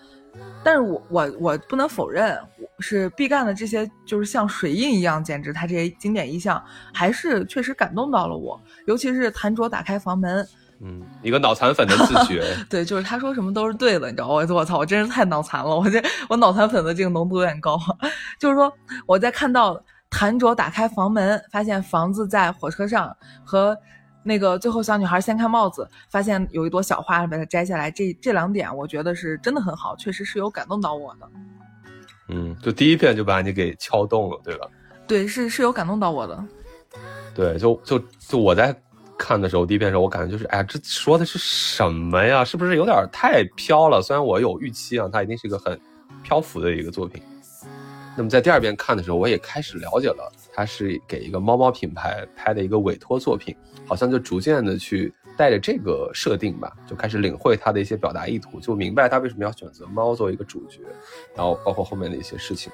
[0.64, 2.38] 但是我我我不能否认，
[2.80, 6.62] 是毕赣的这些就是像水印一样，简直他这些经典意象
[6.94, 10.46] 还是确实感动到了我，尤其是谭卓打开房门，
[10.82, 14.34] 嗯，一个脑残粉的自觉， 对，就是他说什么都是对的，你知道吗？
[14.34, 17.80] 我我操，我真是太脑残了，我这我脑残粉的这个浓度有点高。
[18.38, 18.72] 就是说，
[19.06, 23.78] 我在看到谭卓打开房门，发现房子在火车上，和
[24.24, 31.30] 那个最后小女孩掀开帽子，发现有一朵小花，把它摘下来，这这两点我觉得是真的很好，确实是有感动到我的。
[32.30, 34.68] 嗯，就第一遍就把你给敲动了，对吧？
[35.08, 36.46] 对，是是有感动到我的。
[37.34, 38.76] 对，就就就我在
[39.18, 42.46] 看的时候，第一遍的时候，我感觉就是，哎呀，这说的是什么呀？
[42.46, 44.02] 是不是有点太飘了？
[44.02, 45.80] 虽然我有预期啊，它一定是一个很
[46.22, 47.24] 漂浮的一个作品。
[48.16, 53.56] 那么在第二遍看的时候，我也开始了解了，它是给一个猫猫品牌拍的一个委托作品，
[53.88, 60.82] 好像就逐渐的去带着这个设定吧，就开始领会它的一些表达意图，就明白它为什么要选择猫作为一个主角，
[61.36, 62.72] 然后包括后面的一些事情。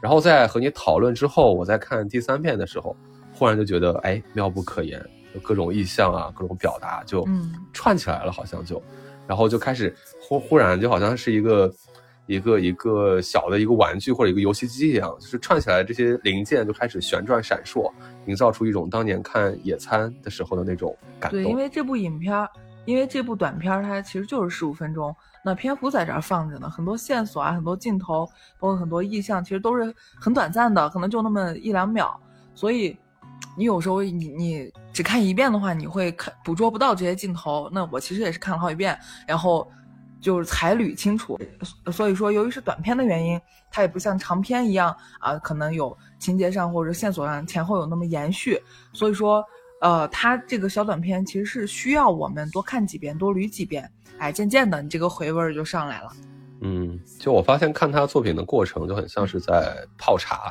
[0.00, 2.96] 然后在和你讨论之后，我在看第三遍的时候，
[3.32, 8.82] 忽然就觉得，哎，妙不可言，就各种意象啊，各种表达就嗯串起来了，好像就，
[9.26, 11.72] 然后就开始忽忽然就好像是一个
[12.28, 17.90] 一个一个小的一个玩具或者一个游戏机一样，就是串起来这些零件就开始旋转闪烁，
[18.26, 21.42] 营造出一种当年看野餐的时候的那种感动。
[21.42, 22.46] 对，因为这部影片儿，
[22.84, 28.26] 因为这部短片儿它其实就是十五分钟，那篇幅在这儿放着呢，很多线索啊，很多镜头，
[28.58, 32.14] 包括很多意象，其实都是很短暂的，可能就那么一两秒，
[32.54, 32.94] 所以
[33.56, 37.70] 你有时候你你只看一遍的话，你会看捕捉不到这些镜头。
[37.72, 39.66] 那我其实也是看了好几遍，然后
[40.20, 41.38] 就是才捋清楚。
[41.92, 48.60] 所以说，由于是短片的原因，它也不像长片一样啊，可能有情节上或者线索上前后有那么延续。
[48.92, 49.44] 所以说，
[49.80, 56.10] 呃，它这个小短片其实是需要我们多看几遍，多捋几遍，哎，渐渐的你这个回味儿就上来了。
[56.60, 60.50] 嗯，就我发现看他作品的过程就很像是在泡茶，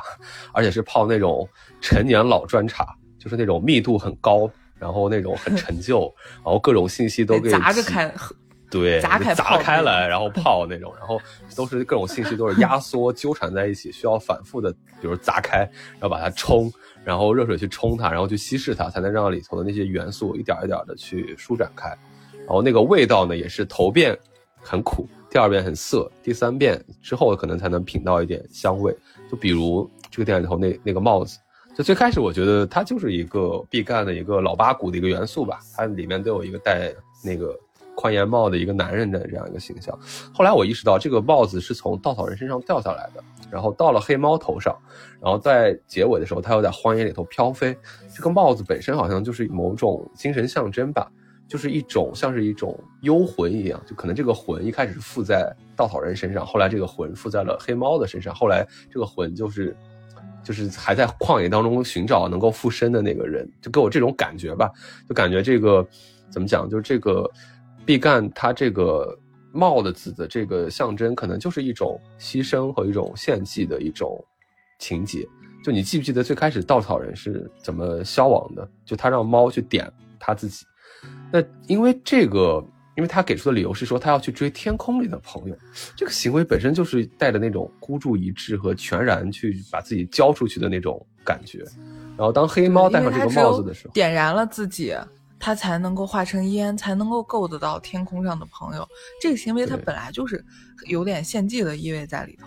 [0.52, 1.46] 而且是泡那种
[1.82, 6.10] 陈年老砖茶，就是那种密度很高，然后那种很陈旧，
[6.42, 8.10] 然后各种信息都给砸着挤开，
[8.70, 11.20] 对，砸开砸开来，然后 泡那种，然后
[11.56, 15.60] 都是各种信息都是压缩纠缠在一起，需要反复的，比如砸开，
[15.98, 16.70] 然后把它冲，
[17.04, 21.88] 然后热水去冲它，然后去稀释它，才能让里头的那些元素一点一点的去舒展开。
[22.38, 24.16] 然后那个味道呢，也是头遍
[24.60, 28.94] 很苦，第二遍很涩，第三遍之后可能才能品到一点香味。
[29.30, 31.38] 就比如这个店里头那那个帽子，
[31.76, 37.54] 就最开始我觉得它就是一个毕赣的一个老八股的一个元素吧，它里面都有一个带那个
[37.98, 39.98] 宽檐帽的一个男人的这样一个形象。
[40.32, 44.76] 后来我意识到，这个帽子是从稻草人身上掉下来的，然后到了黑猫头上，
[45.20, 47.76] 然后在结尾的时候，它又在荒野里头飘飞。
[48.14, 51.10] 这个帽子本身好像就是某种精神象征吧，
[51.48, 59.76] 就是一种像是一种幽魂一样，就可能这个魂一开始是附在稻草人身上，后来这个魂附在了黑猫的身上，后来这个魂就是。
[60.44, 64.70] 就是还在旷野当中寻找能够附身的那个人，就给我这种感觉吧，
[65.06, 65.86] 就感觉这个
[66.30, 67.28] 怎么讲，就是这个
[67.88, 69.18] 毕赣他这个
[69.50, 74.22] 帽的子的这个象征，可能就是一种牺牲和一种献祭的一种
[74.78, 75.26] 情节。
[75.64, 78.70] 就你记不记得最开始稻草人是怎么消亡的？
[78.84, 80.66] 就他让猫去点他自己，
[81.32, 82.62] 那因为这个，
[82.94, 85.56] 因为他给出的理由是说他要去追天空里的朋友，
[85.96, 91.64] 这个行为本身就是带着那种孤注一掷和全然去把自己交出去的那种感觉。
[92.18, 94.94] 然后当黑猫戴上这个帽子的时候，点燃了自己，
[95.38, 98.86] 他才能够化成烟，才能够够得到天空上的朋友。
[99.20, 100.44] 这个行为它本来就是
[100.86, 102.46] 有点献祭的意味在里头。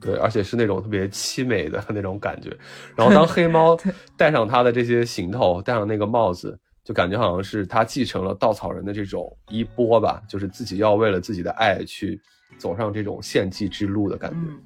[0.00, 2.50] 对，而且是那种特别凄美的那种感觉。
[2.96, 3.78] 然后当黑猫
[4.16, 12.20] 戴上它的这些行头，戴上那个帽子，就感觉好像是他继承了稻草人的这种衣钵吧，就是自己要为了自己的爱去
[12.58, 14.36] 走上这种献祭之路的感觉。
[14.36, 14.60] 嗯，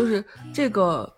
[0.00, 1.12] 就是这个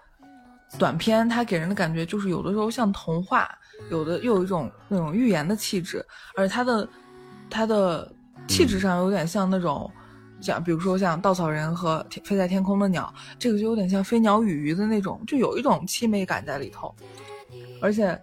[0.77, 3.49] 短片，它给人的感觉就是有的时候像童话，
[3.91, 6.05] 有的又有一种那种寓言的气质，
[6.37, 6.89] 而它的
[7.49, 8.13] 它的
[8.49, 9.89] 气质上有点像那种。
[10.41, 16.93] 像比如说像稻草人和天飞在天空的鸟，这个就有点像飞鸟与鱼的那种，就有一种凄美感在里头，
[17.81, 18.21] 而且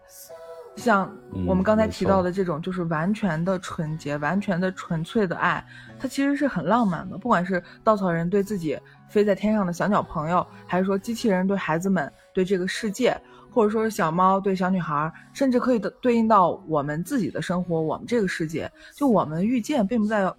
[0.75, 1.09] 像
[1.47, 5.65] 我们刚才提到的这种，就是完全的纯洁、完全的纯粹的爱，
[5.97, 7.17] 它其实是很浪漫的。
[7.17, 8.77] 不管是稻草人对自己
[9.09, 13.19] 飞在天上的小鸟朋友，还是说机器人对孩子们、对这个世界，
[13.51, 20.33] 或者说是小猫对小女孩，甚至可以的对应到我们自己的生活，我们这个世界，就我们遇见，并不在。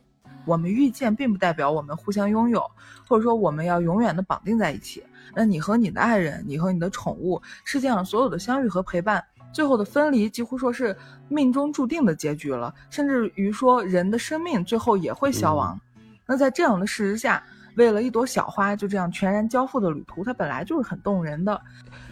[0.47, 2.65] 我们遇见并不代表我们互相拥有，
[3.07, 5.05] 或者说我们要永远的绑定在一起。
[5.35, 10.97] 那你和你的爱人，你和你的宠物，世界上所有的相遇和陪伴，最后的分离几乎说是
[11.29, 15.79] 命中注定的结局了，甚至于说人的生命最后也会消亡。
[16.25, 17.45] 那在这样的事实下，
[17.81, 21.59] 为了一朵小花就这样全然交付的旅途，它本来就是很动人的。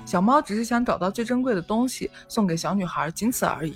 [0.07, 3.74] 小猫只是想找到最珍贵的东西送给小女孩，仅此而已。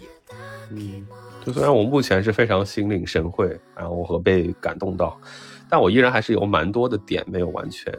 [0.71, 1.07] 嗯，
[1.45, 5.21] 就虽然我目前是非常心领神会，然后和被感动到，
[5.69, 7.93] 但我依然还是有蛮多的点没有完全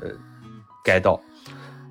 [0.83, 1.21] get 到，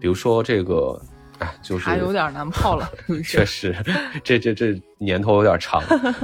[0.00, 1.00] 比如说这个，
[1.38, 2.90] 哎，就是还有点难泡了？
[3.22, 3.72] 确实，
[4.24, 5.80] 这这这年头有点长。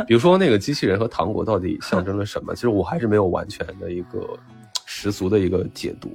[0.08, 2.52] 比如说那个机器人和糖果到底象征了什么？
[2.56, 4.36] 其实我还是没有完全的一个
[5.00, 6.10] 十足的一个解读。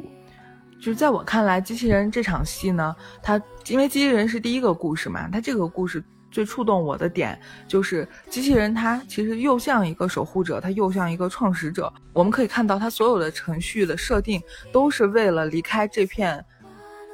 [0.78, 11.92] 就是在我看来，机器人这场戏呢，它因为机器人是第一个故事嘛，它这个故事最触动我的点就是机器人，它其实又像一个守护者，它又像一个创始者。
[12.12, 14.42] 我们可以看到，它所有的程序的设定
[14.74, 16.44] 都是为了离开这片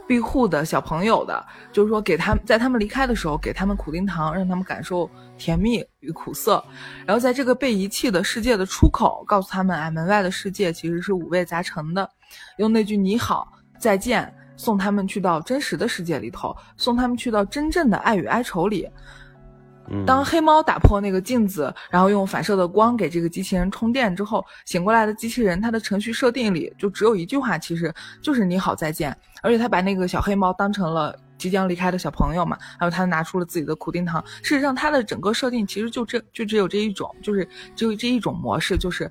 [0.09, 6.63] 庇护的小朋友的，就是说给他们在他们离开的时候给他们苦丁糖，让他们感受甜蜜与苦涩，
[7.05, 12.09] 然后在这个被遗弃的世界的出口，告诉他们，哎，门外的世界其实是五味杂陈的，
[12.57, 13.53] 用那句你好。
[13.77, 18.89] 再见，送他们去到真实的世界里头，送他们去到真正的爱与哀愁里。
[20.05, 29.15] 当黑猫打破那个镜子，然后用反射的光给这个机器人充电之后，醒过来的机器人，它的程序设定里就只有一句话，其实就是“你好，再见”。
[29.41, 34.23] 而且他把那个小黑猫当成了即将离开的小朋友嘛，还有他拿出了自己的苦丁糖。
[34.43, 39.09] 事实上，他的整个设定其实就这就只有这一种，就是只有这一种模式，就是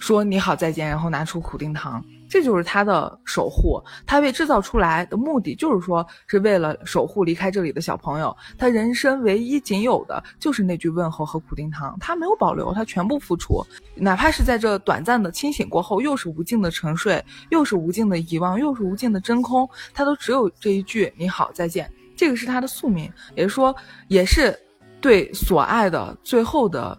[0.00, 2.02] 说“你好，再见”，然后拿出苦丁糖。
[2.30, 8.34] 这就是他的守护，他被制造出来的目的就是说，是为了守护离开这里的小朋友。
[8.56, 13.66] 他人生唯一仅有的就是那句问候和苦丁糖，他没有保留，他全部付出，
[13.96, 21.92] 哪怕是在这短暂的清醒过后，又是无尽的沉睡，又是无尽的遗忘，又是无尽的真空，他都只有这一句你好再见。
[22.16, 23.74] 这个是他的宿命，也是说，
[24.06, 24.56] 也是
[25.00, 26.96] 对所爱的最后的。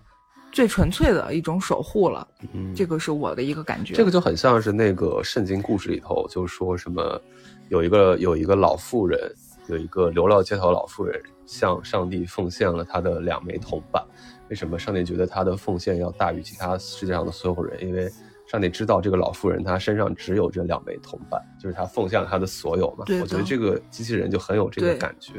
[0.52, 3.94] 最纯粹的一种守护了，嗯，这个是我的一个感觉。
[3.94, 7.22] 这个就很像是那个圣经故事里头，就说什么
[7.70, 9.20] 有一个有一个老妇人，
[9.68, 14.04] 有一个流浪街头老妇人，向上帝奉献了他的两枚铜板。
[14.50, 17.82] 为什么上帝觉得他的奉献要大于其他世界上的所有人？
[17.88, 18.12] 因为
[18.48, 23.06] 上帝知道这个老妇人她身上只有这两枚铜板，就是她奉献了她的所有嘛。
[23.22, 25.36] 我觉得这个机器人就很有这个感觉。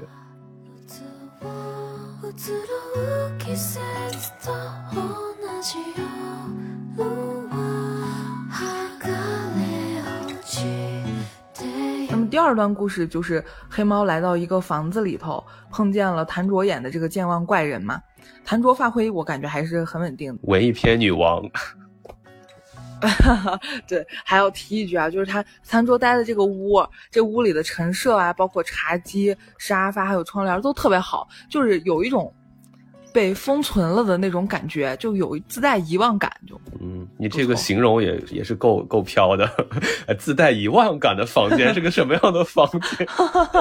[12.10, 18.00] 那么第二段故事就是黑猫来到一个房子里头，碰见了谭卓演的这个健忘怪人嘛。
[18.44, 21.42] 谭卓发挥我感觉还是很稳定的，文艺片女王。
[23.88, 32.32] 对，还要提一句啊，就是他餐桌待的这个屋，这屋里的陈设啊，包括茶几、沙发还有窗帘都特别好，就是有一种。
[33.14, 39.46] 被封存了的那种感觉，就有自带遗忘感，就嗯，你这个形容也也是够够飘的，
[40.18, 43.06] 自带遗忘感的房间是个什么样的房间？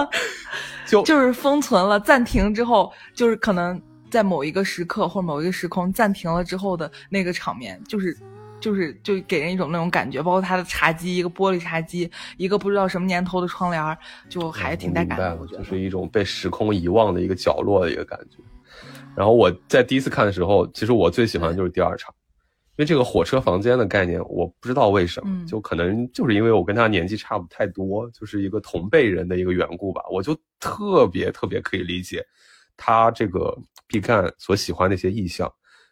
[0.88, 3.78] 就就是封存了，暂停之后，就是可能
[4.10, 8.18] 在某一个时刻或某一个时空暂停了之后的那个场面，就是
[8.62, 13.97] 就是就给人一种那种感觉，包括他的茶几，一个玻璃茶几，一个不知道什么年头的窗帘，
[14.30, 18.38] 就还挺带感的，我觉得就是一种被时空遗忘的一个角落的一个感觉。
[19.14, 22.14] 然后我在第一次看的时候，其实我最喜欢的就是第二场，
[22.70, 32.26] 因为这个火车房间的概念，我不知道为什么，就可能就是因为我跟他年纪差不太多，就是一个同辈人的一个缘故吧，我就特别特别可以理解
[32.78, 35.51] 他这个毕赣所喜欢的一些意象，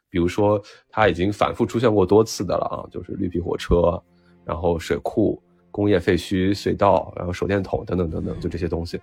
[0.09, 4.01] 比如说它已经反复出现过多次的了啊，就是绿皮火车，
[4.45, 5.41] 然后水库、
[5.71, 8.97] 工业废墟、隧道，然后手电筒等等等等，就这些东西，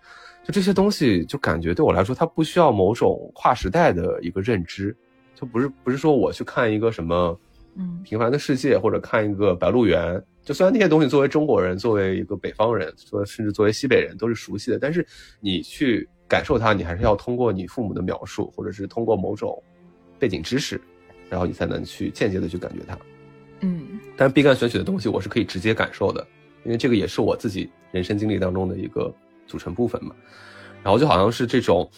[0.45, 4.97] 就这些东西，就感觉对我来说，它不需要某种跨时代的一个认知，
[5.35, 7.39] 就不是不是说我去看一个什么。
[7.79, 10.01] 嗯平凡的世界，或者看一个《白鹿原》，
[10.43, 15.07] 就虽然那些东西作为中国人，作为一个北方人，说甚至作为西北人都是熟悉的，但是
[15.41, 19.63] 你去感受它，你还是要通过你父母的描述，或者是通过某种
[20.19, 20.81] 背景知识，
[21.29, 22.99] 然后你才能去间接的去感觉它。
[23.61, 26.27] 嗯但是毕赣选取的东西，我是可以直接感受的，
[26.65, 29.15] 因为这个也是我自己人生经历当中的一个
[29.47, 30.15] 组成部分嘛。
[30.83, 31.91] 然后就好像是这种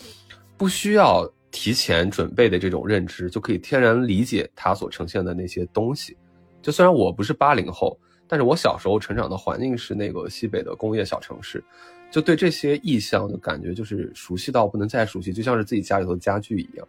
[0.56, 6.16] 不需要提前准备的这种认知，就可以天然理解它所呈现的那些东西。
[6.62, 11.62] 就虽然我不是八零后，但是我小时候成长的环境是那个西北的工业小城市，
[12.10, 16.88] 就对这些意象的感觉就是熟悉到不能再熟悉，就像是自己家里头的家具一样。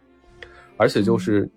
[0.76, 1.48] 而且就是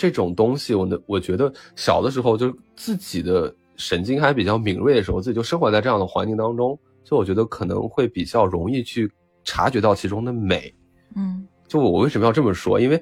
[0.00, 9.12] 这种东西，我的我觉得小的时候就自己的神经还比较敏锐的时候，自己就生活在这样的环境当中，所以我觉得可能会比较容易去
[9.44, 10.72] 察觉到其中的美。
[11.14, 12.80] 嗯就我为什么要这么说？
[12.80, 12.98] 因为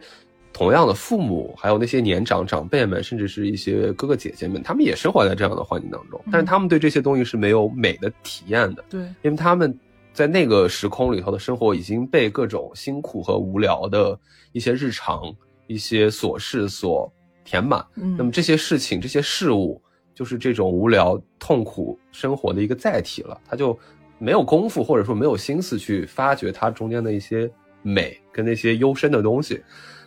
[0.52, 9.72] 同样的父母，还有那些年长长辈们，甚至是一些哥哥姐姐们，他们也生活在这样的环境当中，但是他们对这些东西是没有美的体验的，对，因为他们
[10.12, 14.18] 在那个时空里头的生活已经被各种辛苦和无聊的
[14.50, 15.32] 一些日常、
[15.68, 17.08] 一些琐事所
[17.44, 17.86] 填满。
[17.94, 19.80] 嗯那么这些事情、这些事物，
[20.12, 23.40] 就是这种无聊、痛苦生活的一个载体了。
[23.48, 23.78] 他就
[24.18, 27.48] 没有功夫，或者说没有心思去发掘它中间的一些
[27.82, 29.62] 美跟那些幽深的东西。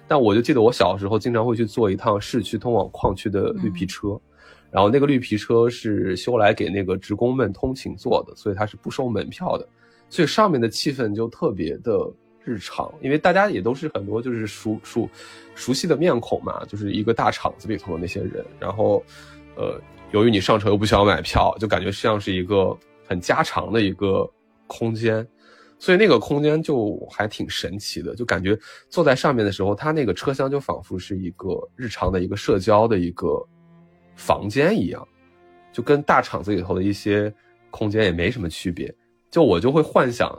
[0.07, 4.19] 但我就记得我小时候经常会去坐一趟市区通往矿区的绿皮车，
[4.69, 9.65] 然后那个绿皮车是修来给那个职工们通勤坐的，所以它是不收门票的，
[10.09, 11.97] 所以上面的气氛就特别的
[12.43, 15.09] 日常，因为大家也都是很多就是熟熟
[15.55, 19.03] 熟悉的面孔嘛，就是一个大厂子里头的那些人，然后，
[19.55, 19.79] 呃，
[20.11, 22.77] 由于你上车又不需要买票，就感觉像是一个
[23.07, 24.29] 很家常的一个
[24.67, 25.25] 空间，
[25.77, 28.57] 所以那个空间就还挺神奇的，就感觉
[28.89, 33.27] 坐在上面的时候，它那个车厢就仿佛是一个日常的一个社交的一个
[34.15, 35.07] 房间一样，
[35.71, 37.33] 就跟大厂子里头的一些
[37.69, 38.93] 空间也没什么区别。
[39.29, 40.29] 就我就会幻想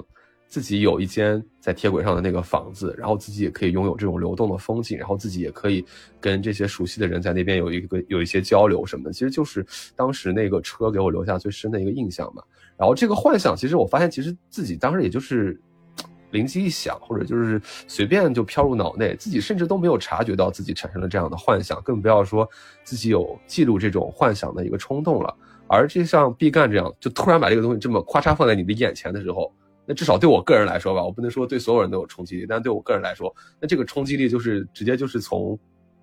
[0.52, 5.82] 自己有一间在铁轨上的那个房子，然后自己也可以拥有这种流动的风景，然后自己也可以
[6.20, 9.12] 跟这些熟悉的人在那边有一个有一些交流什么的。
[9.14, 9.64] 其实就是
[9.96, 12.42] 当时那个车给我留下最深的一个印象嘛。
[12.76, 15.58] 然后这个幻想，其实我发现，其实自己当时也就是
[16.32, 22.46] 灵机一想，或者就是随便就飘入脑内，自己甚至都没有察觉到自己产生了这样的幻想，更不要说
[22.84, 25.34] 自己有记录这种幻想的一个冲动了。
[25.66, 29.50] 而就像毕赣这样，就突然把这个东西这么咔嚓放在你的眼前的时候，
[29.86, 35.58] 那至少对我个人来说吧，我不能说对所有人都有冲击力，但对我个人来说，那这个冲击力就是直接就是从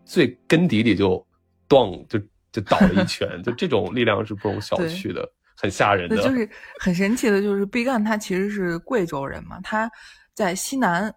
[0.06, 1.26] 最根底里就
[1.68, 2.20] 咣就
[2.52, 6.18] 就倒了一拳，就这种力量是不容小觑的，很吓人的。
[6.18, 6.50] 就是
[6.80, 9.90] 很神奇的，就是毕赣他其实是贵州人嘛，他
[10.34, 11.14] 在西南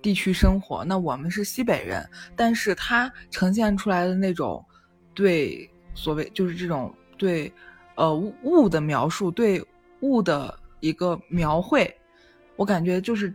[0.00, 4.64] 地区生活，那我们是西北人，但是他呈现出来的那种
[5.14, 7.52] 对所谓就是这种对
[7.96, 9.62] 呃物物的描述，对
[10.00, 11.92] 物的一个描绘，
[12.56, 13.34] 我感觉就是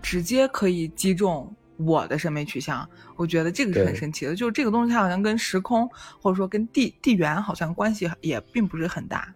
[0.00, 5.88] 直接可以击中我的审美取向，我觉得这个是很神奇的，就是这个东西它好像跟时空
[6.20, 9.34] 或者说跟地地缘好像关系也并不是很大。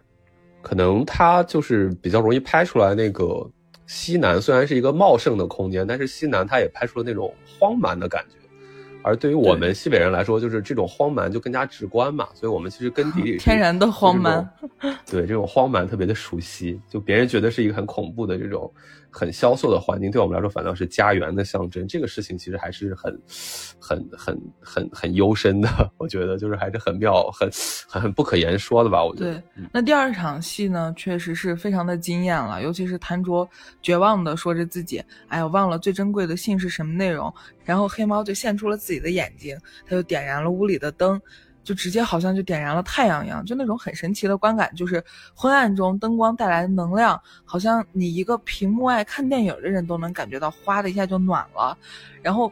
[0.61, 3.49] 可能它就是比较容易拍出来那个
[3.85, 8.37] 西南，虽然是一个茂盛的空间，但是西南它也拍出了那种荒蛮的感觉。
[9.07, 14.45] 而对于我们西北人来说，就是这种荒蛮就更加直观嘛，所以我们其实根底里天然的荒蛮，
[15.09, 18.69] 对这种荒蛮特别的熟悉，就别人觉得是一个很恐怖的这种
[19.09, 21.87] 很萧瑟的环境，对我们来说反倒是家园的象征。
[21.87, 23.19] 这个事情其实还是很、
[23.79, 27.49] 很、很、很、很幽深的，我觉得就是还是很妙、很、
[27.87, 29.03] 很、很不可言说的吧。
[29.03, 33.49] 我觉得对，那第二场戏呢，确实是非常的惊艳了，尤其是谭卓
[33.81, 37.33] 绝望的说着自己，哎呀，忘了最珍贵的信是什么内容，
[37.63, 41.19] 然后黑猫就献出了自己的眼睛，他就点燃了屋里的灯。
[41.67, 45.03] 就直接好像就点燃了太阳一样，就那种很神奇的观感，就是
[45.35, 51.77] 昏暗中灯光带来的能量，好像你一个屏幕外看电影的人都能感觉到，哗的一下就暖了。
[52.21, 52.49] 然后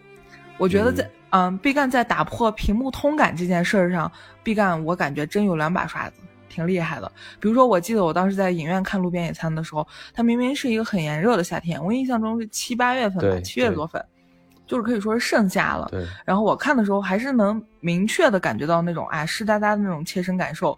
[0.58, 4.12] 我觉得在嗯，毕赣在打破屏幕通感这件事儿上，
[4.44, 6.16] 毕赣我感觉真有两把刷子，
[6.50, 7.10] 挺厉害的。
[7.40, 14.04] 比如说，我记得我当时在影院看《路边野餐》的时候，它明明是一个很炎热的夏天，我印象中是七八月份吧，七月多份，
[14.66, 15.88] 就是可以说是盛夏了。
[15.92, 20.78] 对，然后我看的时候还是能明确的感觉到那种啊湿哒哒的那种切身感受，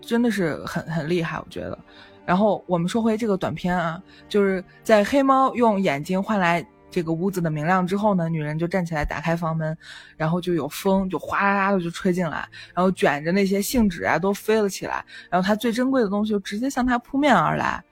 [0.00, 1.78] 真的是很很厉害，我觉得。
[2.24, 9.76] 然后我们说回这个短片啊，就是在黑猫用眼睛换来这个屋子的明亮之后呢，女人就站起来打开房门，
[10.16, 17.82] 然后就有风就哗啦啦的就吹进来，然后卷着那些信纸啊都飞了起来，然后她最珍贵的东西就直接向她扑面而来。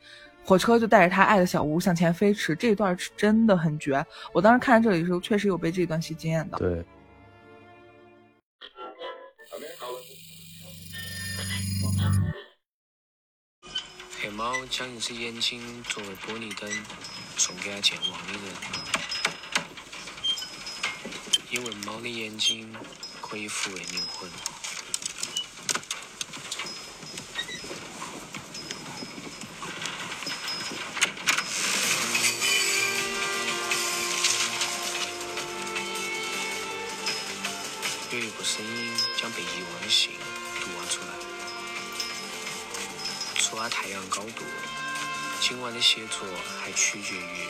[0.45, 4.05] 火车就带着他爱的小屋向前飞驰，这一段是真的很绝。
[4.33, 6.59] 我当时看到这里的时候，确实有被这一段戏惊艳到。
[6.59, 6.85] 对，
[14.21, 16.69] 黑猫将一只眼睛作为玻璃灯
[17.37, 18.43] 送给了健忘的人，
[21.51, 22.75] 因为猫的眼睛
[23.21, 24.29] 可以抚慰灵魂。
[38.13, 40.11] 有一部声音将被遗忘的信
[40.61, 41.13] 读完出来。
[43.37, 44.43] 除了太阳高度，
[45.41, 46.27] 今晚的写作
[46.61, 47.47] 还取决于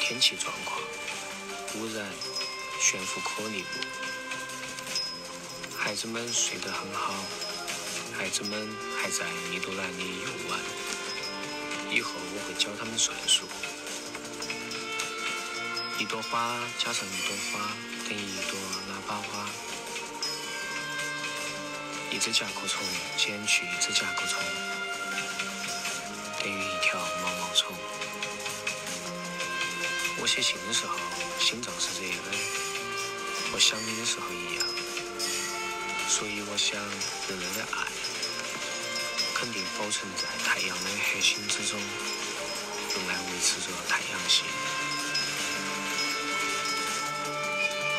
[0.00, 0.80] 天气状况、
[1.74, 2.08] 污染、
[2.80, 3.66] 悬浮颗粒物。
[5.76, 7.12] 孩子们睡得很好，
[8.16, 10.60] 孩子们还在米多兰里游玩。
[11.90, 13.48] 以后我会教他们算数。
[15.98, 17.74] 一朵花加上一朵花
[18.08, 18.56] 等于一朵
[18.88, 19.50] 喇叭花。
[22.14, 22.80] 一只甲壳虫
[23.16, 24.38] 减去一只甲壳虫。
[26.40, 27.74] 等于一条毛毛虫。
[30.20, 30.96] 我写信的时候，
[31.40, 32.30] 心脏是热的，
[33.50, 34.64] 和想你的时候一样。
[36.08, 36.80] 所以我想，
[37.28, 37.82] 人类的爱
[39.34, 44.44] 肯定保存在太阳的核心之中，用来维持着太阳系。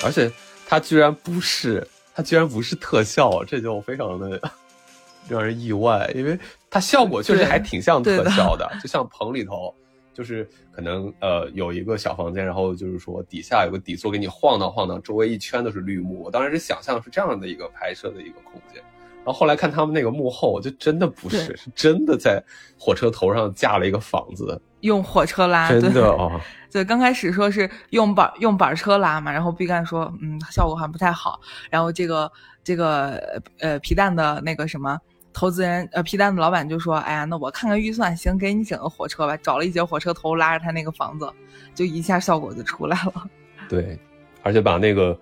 [0.06, 0.32] 而且
[0.66, 1.86] 它居然不是，
[2.16, 4.42] 它居然不是特效，这就非常的
[5.28, 6.40] 让人意外，因为
[6.70, 9.76] 它效果确实还挺像特效的，就像棚里头，
[10.14, 16.24] 就是可能呃有一个小房间，然后就是说底下有个底座给你晃荡晃荡，周围一圈都是绿幕。
[16.24, 18.82] 我当时是想象是这样的一个拍摄的一个空间，
[19.26, 22.42] 然后后来看他们那个幕后，就真的不是，是真的在
[22.80, 26.40] 火车头上架了一个房子，用火车拉，真对的 哦，
[26.72, 31.40] 对，刚开始说是用板用板车拉嘛，然后毕赣说，嗯，效果好像不太好。
[31.72, 32.32] 然后这个
[32.64, 34.96] 这个呃皮蛋的那个什么
[35.34, 41.28] 投资人呃皮蛋的老板就说，哎呀，那我看看预算，行，给你整个火车吧，找了一节火车头拉着他那个房子，
[41.74, 43.28] 就一下效果就出来了。
[43.68, 43.98] 对，
[44.44, 45.20] 而且把那个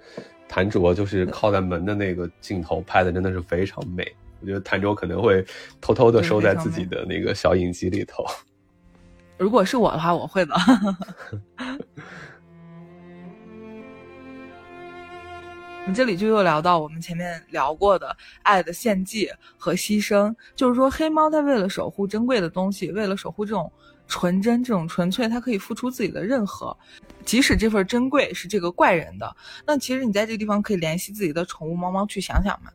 [0.54, 4.06] 谭卓就是靠在门的那个镜头拍的真的是非常美。
[4.40, 5.44] 我觉得谭卓可能会
[5.82, 8.24] 偷偷的收在自己的那个小影集里头。
[9.36, 10.54] 如果是我的话，我会的。
[15.88, 19.28] 你这里就又聊到我们前面聊过的爱的献祭
[19.58, 23.72] 和牺牲，就是说黑猫它为了守护珍贵的东西，为了守护这种
[24.08, 26.76] 纯真、这种纯粹，他可以付出自己的任何，
[27.26, 29.36] 即使这份珍贵是这个怪人的。
[29.66, 32.72] 那其实你在这个地方可以联系自己的宠物猫猫去想想嘛。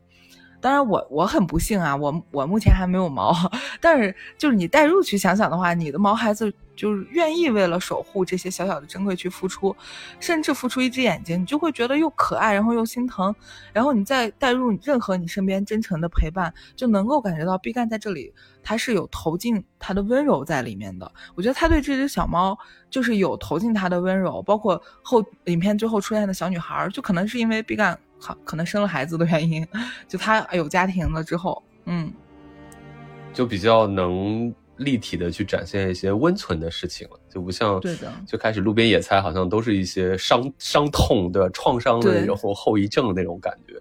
[0.61, 3.33] 当然我，我很不幸啊，我我目前还没有毛，
[3.79, 9.75] 但是就是你代入去想想的话，你的毛孩子就是愿意为了守护这些小小的珍贵去付出，
[10.19, 13.33] 甚至付出一只眼睛，你就会觉得又可爱，然后又心疼，
[13.73, 18.33] 然后你再带入任何你身边真诚的陪伴，就能够感觉到毕赣在这里
[18.63, 21.09] 他是有投进他的温柔在里面的。
[21.35, 22.57] 我觉得他对这只小猫
[22.89, 29.65] 就是有投进他的温柔，包括后影片最后出现的小女孩，就可能是因为毕赣好可能生了孩子的原因，
[30.07, 32.11] 就他有家庭了之后，嗯，
[33.33, 43.73] 就比较能立体的去展现一些温存的事情了，就不像对的最开始路边野餐好像都是一些伤伤痛的创伤的然后后遗症的那种感觉。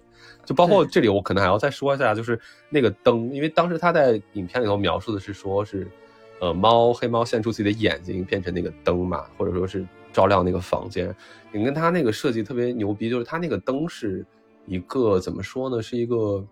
[0.45, 5.87] 就包括这里，我可能还要再说一下，就是那个灯，因为当时他在影片里头描述的是说是，
[6.41, 9.87] 呃，猫黑猫献出自己的眼睛变成那个灯嘛，或者说是
[10.19, 11.15] 照亮那个房间。
[11.53, 14.27] 你跟他那个设计特别牛逼，就是他那个灯是
[14.67, 16.45] 一个怎么说呢，是一个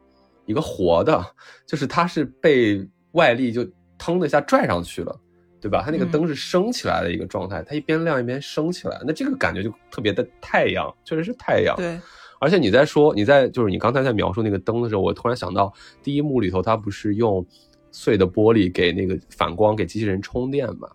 [0.44, 1.26] 一个活的，
[1.66, 3.66] 就是它是被外力就
[3.98, 5.20] 腾的一下拽上去了。
[5.58, 5.82] 对吧？
[5.84, 11.74] 它那个嗯灯是升起来的一个状态，它一边亮一边升起来，那这个感觉就特别的太阳，确实是太阳。
[11.74, 11.98] 对，
[12.38, 15.72] 而且你在说你在就是你刚才在描述那个灯的时候，我突然想到
[16.04, 17.44] 第一幕里头，它不是用
[17.90, 20.88] 碎的玻璃给那个反光给机器人充电嘛？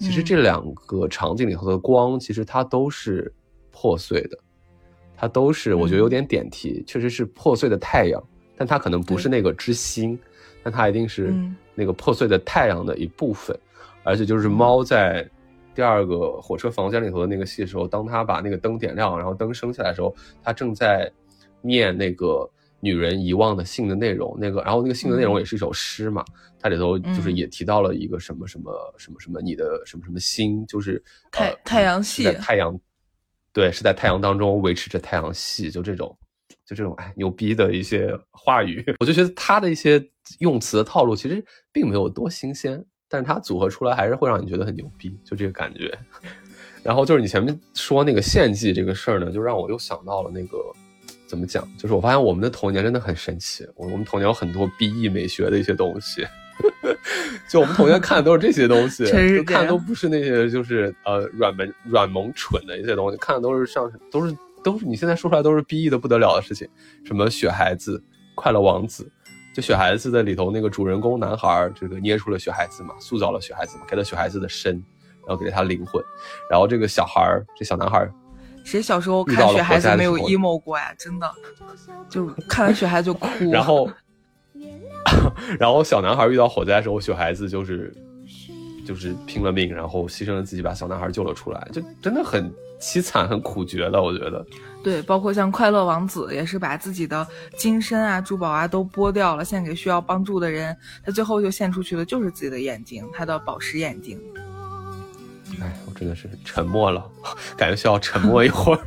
[0.00, 0.24] 其实嗯。
[0.24, 3.32] 这两个场景里头的光，其实它都是
[3.70, 4.38] 破碎的，
[5.16, 8.20] 它都是我觉得有点点题，确实是破碎的太阳，
[8.56, 10.18] 但它可能不是那个之星，
[10.64, 11.54] 但它一定是嗯。
[11.74, 13.56] 那个破碎的太阳的一部分，
[14.02, 15.24] 而且就是猫在。
[15.72, 21.10] 第二个火车房间里头的那个戏的时候，当他把那个灯点亮，然后灯升起来的时候，他正在
[21.62, 22.46] 念那个
[22.80, 24.36] 女人遗忘的信的内容。
[24.40, 26.24] 那个，然后那个信的内容也是一首诗嘛，
[26.58, 32.78] 它里头就是嗯也提到了一个什么什么什么什么你的什么什么心，就是太呃太阳系在太阳
[33.52, 36.16] 对，是在太阳当中维持着太阳系，就这种，
[36.64, 40.04] 就这种哎牛逼的一些话语， 我就觉得他的一些
[40.38, 45.92] 用词的套路其实并没有多新鲜，但是他组合出来还是会让你觉得很牛逼，就这个感觉。
[46.82, 50.56] 然后就是你前面说那个献祭这个事儿呢，就让我又想到了那个
[51.30, 56.26] 怎么讲，就是我发现我们的童年真的很神奇，我我们童年有很多 BE 美学的一些东西。
[57.48, 59.06] 就我们童年看的都是这些东西，
[59.36, 66.68] 就看的都不是那些就是呃软萌软萌蠢的一些东西，看的都是像都是都是你现在说出来都是 BE 的不得了的事情，
[67.04, 68.02] 什么雪孩子、
[68.34, 69.08] 快乐王子，
[69.54, 74.74] 就雪孩子的里头那个主人公男孩儿，这个捏出了雪孩子嘛，塑造了雪孩子嘛，给了雪孩子的身，
[75.26, 76.02] 然后给了他灵魂，
[76.50, 78.12] 然后这个小孩儿，这小男孩儿
[78.64, 80.94] 谁小时候看雪孩子没有 emo 过呀？
[80.98, 81.30] 真的，
[82.08, 83.28] 就是看完雪孩子就哭。
[83.50, 83.90] 然后，
[85.58, 87.92] 然后小男孩遇到火灾的时候，雪孩子就是
[88.86, 94.44] 就是拼了命，然后牺牲了自己，把小男孩救了出来，就真的很凄惨、很苦绝的，我觉得。
[94.82, 97.26] 对，包括像快乐王子也是把自己的
[97.58, 100.74] 金身啊、珠宝啊都剥掉了，献给需要帮助的人。
[101.04, 104.18] 他最后就献出去的就是自己的眼睛，他的宝石眼睛。
[105.60, 107.04] 哎，我真的是沉默了，
[107.56, 108.80] 感觉需要沉默一会儿。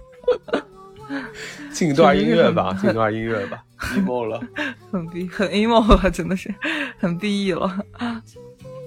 [1.71, 3.63] 进一段音乐吧，进一段音乐吧，
[3.97, 4.41] emo 了。
[4.91, 6.53] 很 B 很 emo 了，真的是
[6.99, 7.67] 很 BE 了。
[7.97, 8.03] 不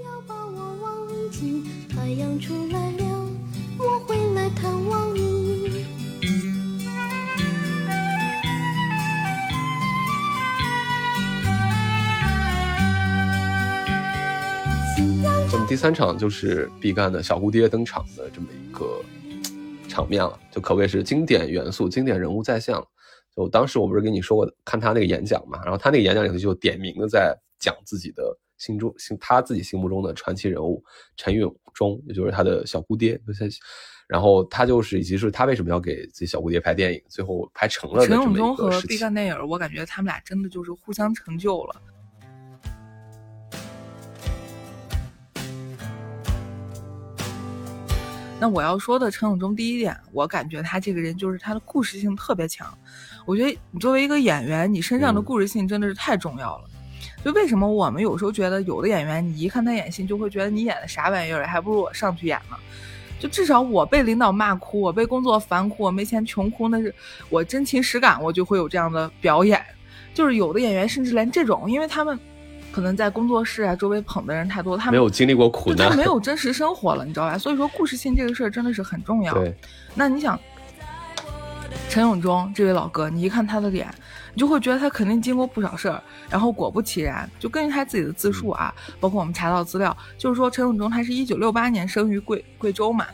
[0.05, 2.76] 要把我忘记，太阳出来了，
[15.53, 19.01] 那么第三场就是毕赣的小蝴蝶登场的这么一个
[19.89, 22.85] 场面了，就可谓是经典元素、经典人物再现了。
[23.35, 30.83] 就当时我不是跟你说过，看他那个演讲嘛，然后他那个演讲里头就点名的在讲自己的心中心他自己心目中的传奇人物
[31.17, 33.19] 陈永忠，也就是他的小蝴蝶。
[33.27, 33.49] 就是
[34.09, 38.81] 然后他就是以及是他为什么要给自己小蝴蝶拍电影，最后拍成了陈永忠和。
[38.83, 41.81] 毕赣电影，我感觉他们俩真的就是互相成就了。
[48.39, 52.66] 那我要说的陈永忠，第一点，我感觉他这个人就是他的故事性特别强。
[53.24, 56.64] 我觉得你作为一个演员，你身上的嗯故事性真的是太重要了。
[57.24, 62.57] 就为什么我们有时候觉得有的演员，你一看他演戏，就会觉得你演的啥玩意儿，还不如我上去演呢。
[63.18, 66.95] 就至少我被领导骂哭，我被工作烦哭，我没钱穷哭，那是
[67.30, 69.64] 我真情实感，我就会有这样的表演。
[70.12, 72.18] 就是有的演员甚至连这种，因为他们
[72.77, 77.39] 可能在工作室啊周围捧的人太多，他没有经历过苦难就他，没有真实生活了，你知道吧？
[77.39, 79.33] 所以说故事性这个事儿真的是很重要。
[79.33, 79.57] 对，
[79.95, 80.39] 那你想，
[81.89, 83.89] 陈永忠这位老哥，你一看他的脸，
[84.35, 86.03] 你就会觉得他肯定经过不少事儿。
[86.29, 93.07] 然后果不其然，就根据他自己的自述啊，包括我们查到资料，就是说陈永忠他是一九六八年生于贵贵州嘛。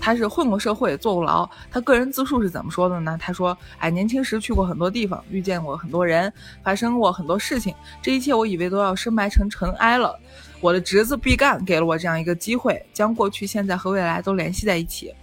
[0.00, 1.48] 他是混过社会，坐过牢。
[1.70, 3.16] 他个人自述是怎么说的呢？
[3.20, 6.32] 他说：“哎，年轻时去过很多地方，遇见过很多人，
[6.62, 7.74] 发生过很多事情。
[8.00, 10.18] 这一切我以为都要深埋成尘埃了。
[10.60, 15.14] 我的侄子毕赣给了我这样一个机会，将过去、现在和未来都联系在一起。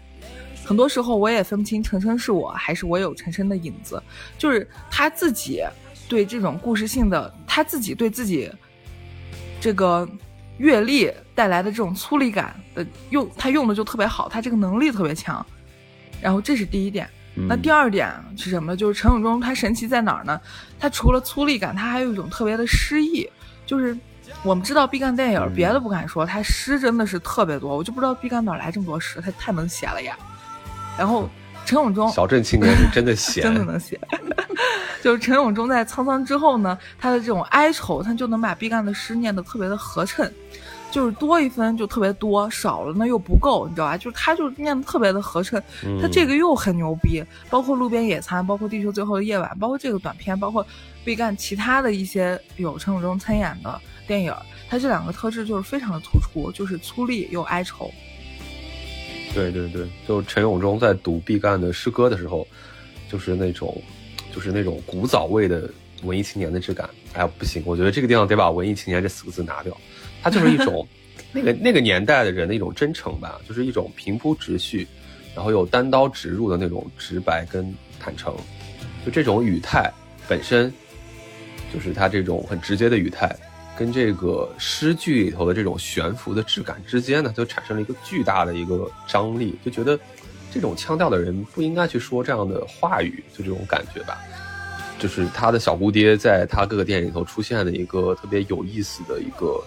[0.66, 4.02] 很多时候我也分不清陈升是我还是我有陈升的影子，
[4.38, 5.64] 就是他自己
[6.10, 8.52] 对这种故事性的，他自己对自己
[9.62, 10.08] 这个
[10.58, 15.46] 阅历带来的这种粗粝感的用，他用的就特别好，他这个能力特别强。
[16.22, 17.10] 然后这是第一点。
[17.48, 18.76] 那第二点是什么呢？
[18.76, 20.40] 就是陈永忠他神奇在哪儿呢？
[20.80, 23.30] 他除了粗粝感，他还有一种特别的诗意，
[23.66, 23.98] 就是。
[24.44, 30.18] 我们知道毕赣电影，嗯别的不敢说，他诗真的是特别多，我就不知道毕赣哪来这么多诗，他太能写了呀。
[30.98, 31.30] 然后
[31.68, 34.00] 陈永忠小镇青年是真的写， 真的能写。
[35.04, 40.34] 就是陈永忠在沧桑之后呢，他的这种哀愁，他就能把毕赣的诗念得特别的合衬，
[40.90, 43.98] 就是多一分就特别多，少了呢又不够，你知道吧？
[43.98, 50.66] 就是他就念得特别的合衬，嗯他这个又很牛逼，包括路边野餐，包括地球最后的夜晚，包括这个短片，包括
[51.06, 54.34] 毕赣其他的一些有陈永忠参演的电影，
[54.70, 57.92] 他这两个特质就是非常的突出，就是粗粝又哀愁。
[59.38, 62.48] 对对对，就陈永忠在读毕赣的诗歌的时候，
[63.08, 63.80] 就是那种，
[64.34, 65.70] 就是那种古早味的
[66.02, 66.90] 文艺青年的质感。
[67.14, 69.78] 哎呀，不行，我觉得这个地方得把“文艺青年”这四个字拿掉，
[70.24, 70.88] 它就是一种
[71.32, 74.88] 那个那个年代的人的一种真诚吧，就是一种平铺直叙，
[75.36, 78.36] 然后有单刀直入的那种直白跟坦诚。
[79.06, 79.92] 就这种语态
[80.28, 80.74] 本身，
[81.72, 83.34] 就是他这种很直接的语态，
[83.78, 89.98] 跟这个诗句里头的这种悬浮的质感之间呢，就产生了一个巨大的一个张力，就觉得
[90.52, 94.18] 这种腔调的人不应该去说这样的话语，就这种感觉吧。
[94.98, 99.64] 就是他的小蝴蝶在他各个电影里头出现的一个特别有意思的一个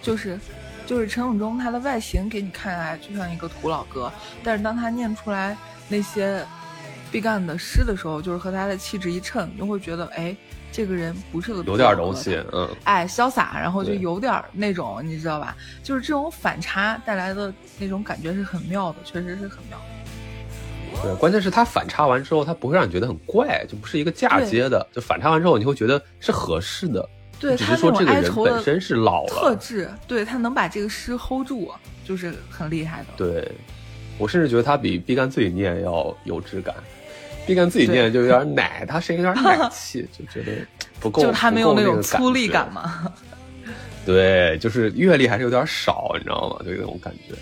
[0.00, 0.38] 就是
[0.86, 4.12] 就是陈永忠他的外形给你看来就像一个土老哥，
[4.44, 5.56] 但是当他念出来
[5.88, 6.46] 那些
[7.10, 10.36] 毕赣的诗的时候，就是和他的气质一衬，你就会觉得，哎，
[10.70, 15.56] 这个人不是个有点东西，嗯，哎，潇洒，然后就有点那种，你知道吧？
[15.82, 19.80] 就是这种反差带来的那种感觉是很妙的，确实是很妙。
[21.02, 27.08] 对，关键是它反差完之后，它不会让你觉得很怪，就不是一个嫁接的，就反差完之后，你会觉得是合适的，
[27.38, 31.70] 对只是说这个人本身是老了，特质，对他能把这个诗 hold 住，
[32.04, 33.06] 就是很厉害的。
[33.16, 33.50] 对，
[34.16, 36.74] 我甚至觉得他比毕赣自己念要有质感。
[37.48, 40.52] 毕赣自己念就有点奶，他声音有点奶气， 就觉得
[41.00, 42.70] 不够，就他没有那种粗粝感。
[42.70, 43.10] 嘛。
[44.04, 46.58] 对，就是阅历还是有点少，你知道吗？
[46.62, 47.34] 就那种感觉。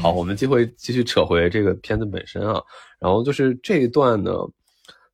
[0.00, 2.60] 好，我们机会继续扯回这个片子本身啊。
[2.98, 4.32] 然后就是这一段呢，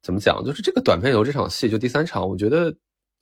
[0.03, 0.43] 怎么讲？
[0.43, 2.74] 就是这个短片由这场戏，就第三场，我觉得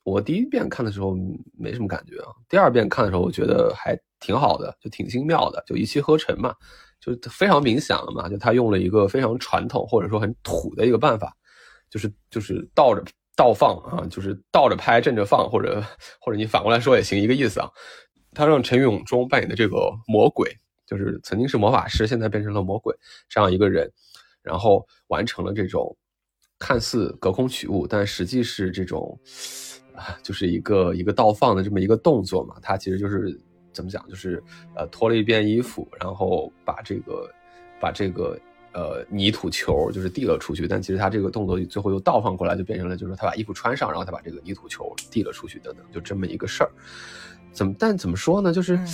[0.09, 1.13] 我第一遍看的时候
[1.57, 6.55] 没什么感觉啊，第二遍看的时候，我觉得还挺好的，就挺精妙的，就一气呵成嘛，
[7.01, 8.29] 就非常明显了嘛。
[8.29, 11.35] 就他用了一个非常传统或者说很土的一个办法，
[11.89, 13.03] 就是就是倒着
[13.35, 15.83] 倒放啊，就是倒着拍正着放，或者
[16.21, 17.69] 或者你反过来说也行，一个意思啊。
[18.33, 20.55] 他让陈永忠扮演的这个魔鬼，
[20.85, 22.95] 就是曾经是魔法师，现在变成了魔鬼
[23.27, 23.91] 这样一个人，
[24.41, 25.97] 然后完成了这种
[26.57, 29.19] 看似隔空取物，但实际是这种，
[30.23, 32.55] 就是一个一个倒放的这么一个动作嘛。
[32.61, 33.39] 他其实就是
[33.71, 34.43] 怎么讲，就是
[34.75, 37.29] 呃脱了一遍衣服，然后把这个
[37.79, 38.39] 把这个
[38.73, 46.71] 呃泥土球就是递了出去，但其实他这个动作最后又倒放过来，就变成了就是他把衣服穿上，然后他把这个泥土球递了出去，等等，就这么一个事儿。
[47.51, 47.73] 怎么？
[47.77, 48.53] 但怎么说呢？
[48.53, 48.87] 就是，嗯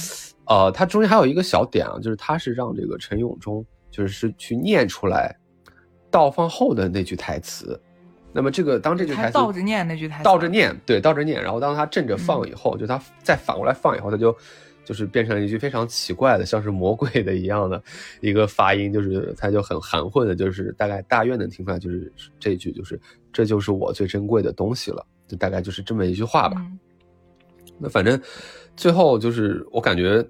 [0.46, 5.36] 呃，他中间还有一个小点啊，就是他是让这个陈永忠就是是去念出来
[6.10, 7.80] 倒放后的那句台词。
[8.34, 11.42] 那么这个当这句台词倒着念那句台词，倒着念，对，倒着念。
[11.42, 14.36] 然后当他正着放以后，就他再反过来放以后，他就
[14.84, 17.82] 就是变成了一句非常奇怪的，像是魔鬼的一样的
[18.22, 23.00] 一个发音，就是他就很含混的，就是大概大约能听出来，就是这一句就是
[23.32, 26.58] 这就是我最珍贵的东西了，就大概就是这么一句话吧。
[26.60, 26.80] 嗯
[27.80, 28.22] 那反正
[28.78, 30.24] 最后就是我感觉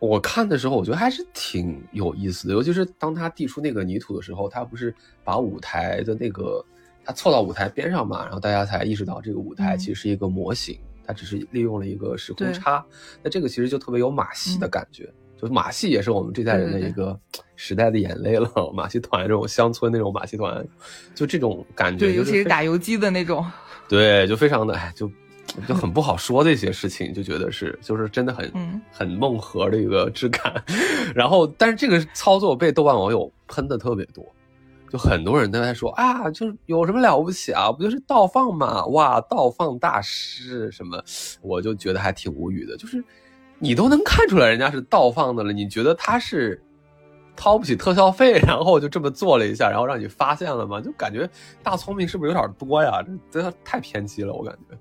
[0.00, 4.92] 我看的时候，我觉得还是挺有意思的，尤其是当他递出那个泥土的时候，他不是
[5.22, 6.62] 把舞台的那个
[7.08, 12.84] 他凑到舞台边上嘛，然后大家才意识到这个舞台嗯其实是一个模型，它只是利用了一个时空差。
[13.22, 17.18] 那这个其实就特别有马戏的嗯感觉，就是马戏也是我们这代人的一个
[17.56, 18.50] 时代的眼泪了。
[18.76, 20.62] 马戏团这种乡村那种马戏团，
[21.14, 23.42] 就这种感觉，对，尤其是打游击的那种，
[23.88, 25.10] 对，就非常的哎，就
[25.66, 30.62] 就很不好说的一些事情，就觉得是就是真的很、嗯很梦核的一个质感。
[31.16, 34.22] 然后，但是这个操作被豆瓣网友喷的特别多，
[34.90, 38.84] 就很多人都在说啊，就是有什么了不起啊，不就是倒放嘛？
[38.86, 41.02] 哇，倒放大师什么？
[41.42, 43.02] 我就觉得还挺无语的，就是
[43.58, 46.62] 你都能看出来人家是倒放的了，你觉得他是？
[47.40, 50.80] 掏不起特效费， 然后就这么做了一下，然后让你发现了吗？
[50.80, 51.30] 就感觉
[51.62, 53.00] 大聪明是不是有点多呀？
[53.30, 54.76] 这这太偏激了，我感觉。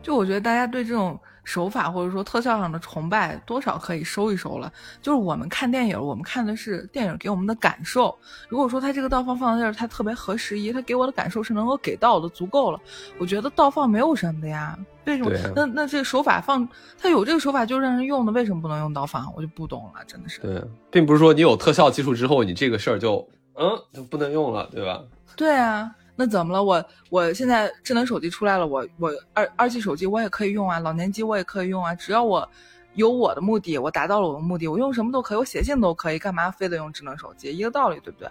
[0.00, 4.70] 就我觉得大家对这种手法或者说特效上的崇拜，多少可以收一收了。
[5.00, 8.12] 就是我们看电影，我们看的是电影给我们的感受。
[8.48, 12.80] 如果说它这个倒放放在这儿，它特别合时宜，它给我的感受是能够给到的，足够了。
[13.16, 15.30] 我觉得倒放没有什么的呀，为什么？
[15.36, 16.68] 啊那那这个手法放，
[17.00, 19.32] 它有这个手法就让人用的，为什么不能用倒放？
[19.36, 20.40] 我就不懂了，真的是。
[20.40, 23.24] 对，并不是说你有特效技术之后，你这个事儿就
[23.54, 25.00] 嗯就不能用了，对吧？
[25.36, 26.64] 对啊，那怎么了？
[26.64, 32.48] 我我现在智能手机出来了，我我二二 G 手机我也可以用啊，老年机我也可以用啊，只要我
[32.94, 37.56] 有我的目的，我达到了我的目的，我用什么都可以，我写信都可以，干嘛非得用智能手机？
[37.56, 38.28] 一个道理，对不对？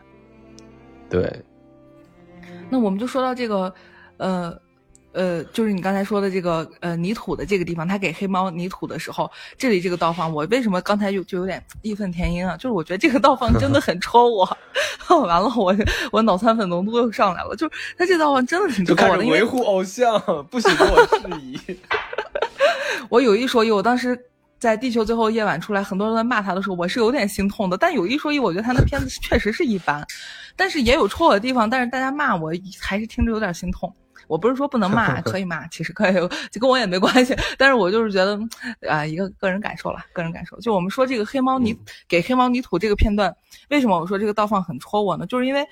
[1.07, 1.45] 对，
[2.69, 3.73] 那我们就说到这个，
[4.17, 4.64] 呃。
[5.15, 12.57] 呃，就是你刚才说的这个呃泥土的这个地方，他给黑猫泥土的时候，这里这个倒放，我为什么刚才就就有点义愤填膺啊？
[12.57, 14.45] 就是我觉得这个倒放真的很戳我，
[15.25, 15.73] 完了我
[16.11, 21.57] 我脑残粉浓度又上来了，就是他这倒放真的很戳我的，因为维护偶像，不许跟我质疑。
[23.09, 24.19] 我有一说一，我当时
[24.59, 27.77] 在《地球最后夜晚》出来，很多人在骂他的时候，我是有点心痛的。
[27.77, 30.05] 但有一说一，我觉得他那片子确实是一般，
[30.55, 31.69] 但是也有戳我的地方。
[31.69, 32.51] 但是大家骂我，
[32.81, 33.93] 还是听着有点心痛。
[34.27, 36.13] 我不是说不能骂， 可以骂，其实可以，
[36.51, 37.35] 就跟我也没关系。
[37.57, 38.39] 但是我就是觉得，
[38.89, 40.59] 啊、一个个人感受了，个人感受。
[40.59, 43.35] 就我们说这个黑猫泥、给黑猫泥土这个片段，
[43.69, 45.25] 为什么我说这个倒放很戳我呢？
[45.25, 45.65] 就是因为。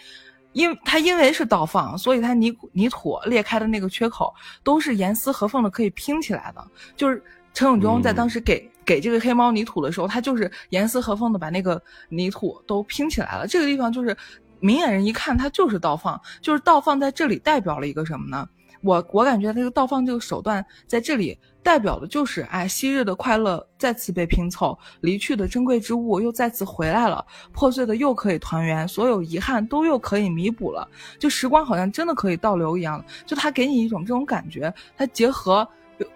[0.56, 4.32] 因它因为是倒放，所以它泥泥土裂开的那个缺口
[4.64, 6.64] 都是严丝合缝的，可以拼起来的。
[6.96, 7.20] 就是
[7.56, 13.48] 陈永忠在当时给、给这个黑猫泥土的时候，他就是严丝合缝的把那个泥土都拼起来了。
[13.48, 14.16] 这个地方就是
[14.64, 18.48] 明眼人一看，它就是倒放，就是倒放在这里代表了一个什么呢？
[18.82, 30.88] 我我感觉这个倒放这个手段在这里代表的就是，哎，昔日的快乐再次被拼凑，离去的珍贵之物又再次回来了，破碎的又可以团圆，所有遗憾都又可以弥补了，
[31.20, 35.68] 就时光好像真的可以倒流一样，就它给你一种这种感觉，它结合。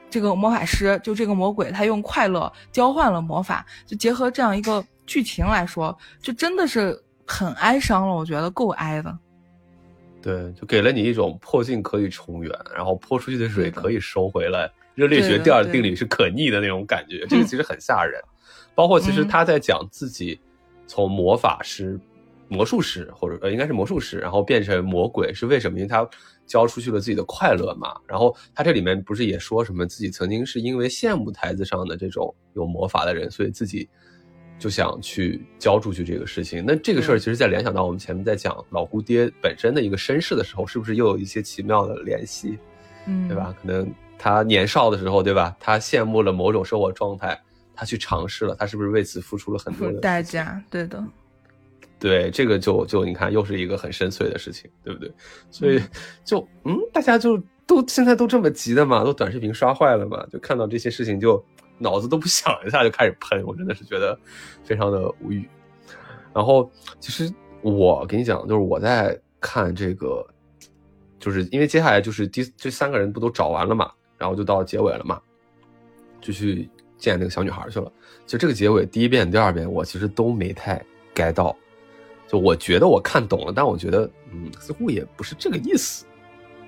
[0.10, 8.16] 这个魔法师就这个魔鬼，他用快乐交换了魔法，就结合这样一个剧情来说，就真的是很哀伤了。
[8.16, 9.20] 我觉得够哀的。
[10.22, 14.70] 对，就给了你一种破镜可以重圆，然后泼出去的水可以收回来。
[14.96, 18.20] 热力学第二定律是可逆的那种感觉，这个其实很吓人。
[18.74, 20.40] 包括其实嗯他在讲自己
[20.88, 22.00] 从魔法师、
[22.48, 25.78] 魔术师或者呃应该是魔术师，然后变成魔鬼是为什么？
[25.78, 26.08] 因为他
[26.48, 27.96] 交出去了自己的快乐嘛。
[28.08, 33.88] 然后他这里面不是也说什么自己曾经是因为羡慕台子上的这种有魔法的人，所以自己
[34.60, 36.64] 就想去交出去这个事情。
[36.66, 42.58] 那这个事儿其实，在联想到我们前面在讲老姑爹本身的一个身世的时候，是不是又有一些奇妙的联系？
[43.06, 43.56] 嗯，对吧？？
[43.62, 45.56] 可能他年少的时候，对吧？
[45.60, 47.40] 他羡慕了某种生活状态，
[47.74, 51.04] 他去尝试了，他是不是为此付出了很多的代价，对的。
[52.00, 55.12] 对，这个就就你看，又是一个很深邃的事情，对不对？
[55.50, 55.90] 所以嗯
[56.24, 61.44] 就嗯，大家就都现在都这么急的嘛，都短视频刷坏了嘛，就看到这些事情就
[61.78, 64.18] 脑子都不想一下就开始喷，我真的是觉得
[64.64, 65.48] 非常的无语。
[66.34, 70.26] 然后其实我跟你讲，就是我在看这个，
[71.20, 75.22] 就是因为接下来就是第这三个人不都找完了嘛，然后就到结尾了嘛，
[76.22, 77.92] 就去见那个小女孩去了。
[78.26, 80.84] 就这个结尾第一遍、第二遍，我其实都没太
[81.16, 81.56] get 到。
[82.28, 86.06] 就我觉得我看懂了，但我觉得嗯，似乎也不是这个意思。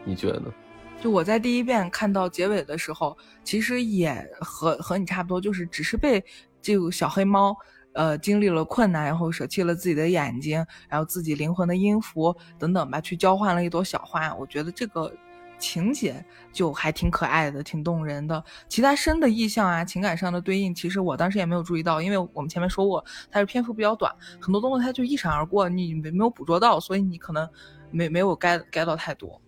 [0.06, 0.54] 你觉得呢？
[1.02, 6.24] 就我在第一遍看到结尾的时候，其实也和和你差不多，就是只是被
[6.62, 7.56] 这个小黑猫，
[7.94, 14.36] 呃，经历了困难，然后舍弃了自己的眼睛，然后自己灵魂的音符等等吧，去交换了一朵小花。
[14.36, 15.10] 我觉得这个
[15.58, 16.22] 情节
[16.52, 18.44] 就还挺可爱的，挺动人的。
[18.68, 27.48] 其他深的意象啊，情感上的对应，其实我当时也没有注意到，因为我们前面说过，它是篇幅比较短，很多东西它就一闪而过，你没没有捕捉到，所以你可能
[27.90, 29.42] 没没有 get get 到太多。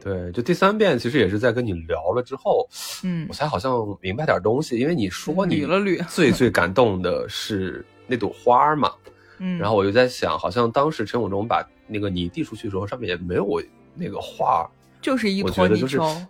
[0.00, 2.68] 对，就第三遍其实也是在跟你聊了之后，
[3.02, 4.78] 嗯我才好像明白点东西。
[4.78, 8.92] 因为你说你捋了捋 最最感动的是那朵花嘛，
[9.38, 13.60] 嗯，然后我就在想，好像当时陈永忠把那个泥递出去的时候，上面也没有
[13.94, 14.68] 那个花。
[15.00, 16.26] 就是一坨泥觉得就是。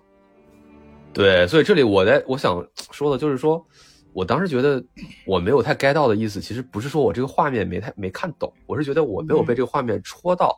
[1.12, 3.64] 对，所以这里我在我想说的就是说，
[4.12, 4.83] 我当时觉得
[5.27, 10.55] 我没有太 get 到的意思，其实不是说我这个画面没太没看懂，我是觉得我没有被这个画面戳到，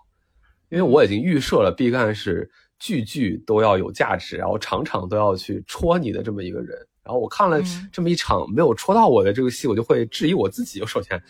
[0.68, 2.50] 因为我已经预设了毕赣是
[2.80, 6.76] 句句都要有价值，然后场场都要去戳你的这么一个人。
[7.02, 10.84] 然后我看了嗯这么一场没有戳到我的这个戏，我就会质疑我自己。
[10.84, 11.20] 首先，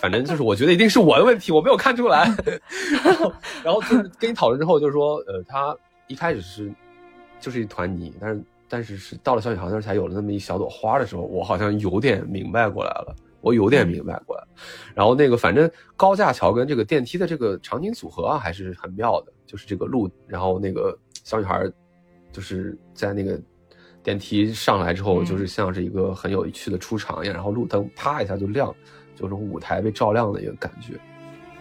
[0.00, 2.24] 反正就是我觉得一定是我的问题，我没有看出来。
[3.04, 3.32] 然后，
[3.62, 5.76] 然后就是跟你讨论之后，就是说，呃，他
[6.06, 6.72] 一开始是
[7.38, 13.14] 就是一团泥，但是但是是到了小女孩那儿才有了那么一小朵花的时候，我好像有点明白过来了，
[13.44, 14.44] 我有点明白过来。
[14.94, 21.70] 然后那个反正高架桥跟这个电梯的这个场景组合啊，还是很妙的，就是这个路，然后那个小女孩
[22.32, 23.40] 就是在那个
[24.02, 28.74] 电梯上来之后，嗯就是像是一个很有趣的出场一样，然后路灯啪一下就亮，
[29.14, 30.94] 就是舞台被照亮的一个感觉。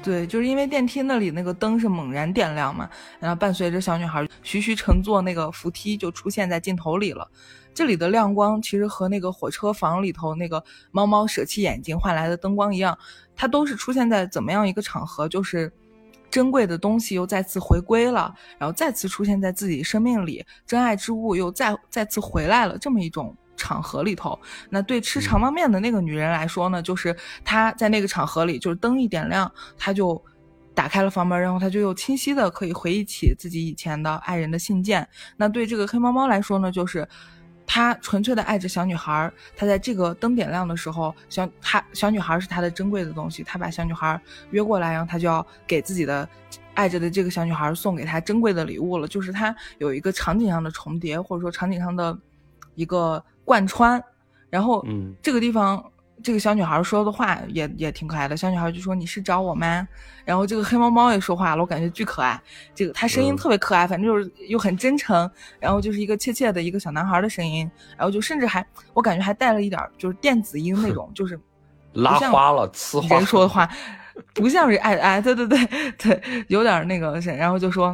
[0.04, 2.90] 对，就是因为电梯那里那个灯是猛然点亮嘛，
[3.20, 7.28] 然后伴随着小女孩徐徐乘坐那个扶梯就出现在镜头里了。
[7.74, 12.96] 这里的亮光其实和那个火车房里头那个猫猫舍弃眼睛换来的灯光一样，
[13.36, 15.28] 它都是出现在怎么样一个场合？
[15.28, 15.72] 就是
[16.30, 24.38] 珍贵的东西又再次回归了，然后再次出现在自己生命里，真爱之物又再再次回来了，这么一种场合里头。
[24.70, 30.22] 那对吃长方面的那个女人来说呢，就是她在那个场合里，就是灯一点亮，她就
[30.74, 35.08] 打开了房门，然后她就又清晰的可以回忆起自己以前的爱人的信件。
[35.38, 37.08] 那对这个黑猫猫来说呢，就是。
[37.66, 46.28] 她纯粹的爱着小女孩，她在这个灯点亮的时候，小她小女孩是她的珍贵的东西，她把小女孩约过来，然后她就要给自己的
[46.74, 52.16] 爱着的这个小女孩送给她珍贵的礼物了，就是她有一个场景上的重叠，或者说场景上的
[52.76, 54.04] 一个贯穿，
[54.50, 55.84] 然后嗯这个地方。
[56.22, 59.86] 这个小女孩说的话也也挺可爱的，小女孩就说：“你是找我吗？”
[60.24, 62.42] 然后这个黑猫猫也说话了，我感觉巨可爱。
[62.74, 65.30] 这个它声音嗯特别可爱，反正就是又很真诚，
[65.60, 71.38] 然后就是一个怯怯的一个小男孩的声音，然后就甚至还我感觉还带了一点儿就是电子音那种，就是
[71.92, 73.70] 拉花了，呲花人说的 话，
[74.34, 75.68] 不像是哎哎，对对对
[75.98, 77.94] 对，有点那个，然后就说。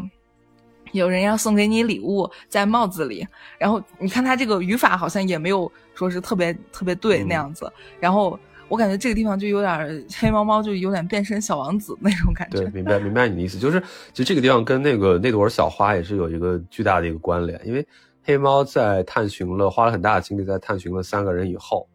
[0.91, 3.27] 有人要送给你礼物，在帽子里。
[3.57, 7.71] 然后你看他这个语法好像也没有说是特别特别对嗯那样子。
[7.99, 12.59] 然后我感觉这个地方就有点儿黑猫猫，就有点变身小王子那种感觉。
[12.59, 13.79] 对， 明白明白你的意思，就是
[14.13, 17.85] 其实这个地方跟那个那朵小花也是有一个巨大的一个关联，因为
[18.23, 21.87] 黑猫在探寻了花了很大的精力在探寻了三个人以后，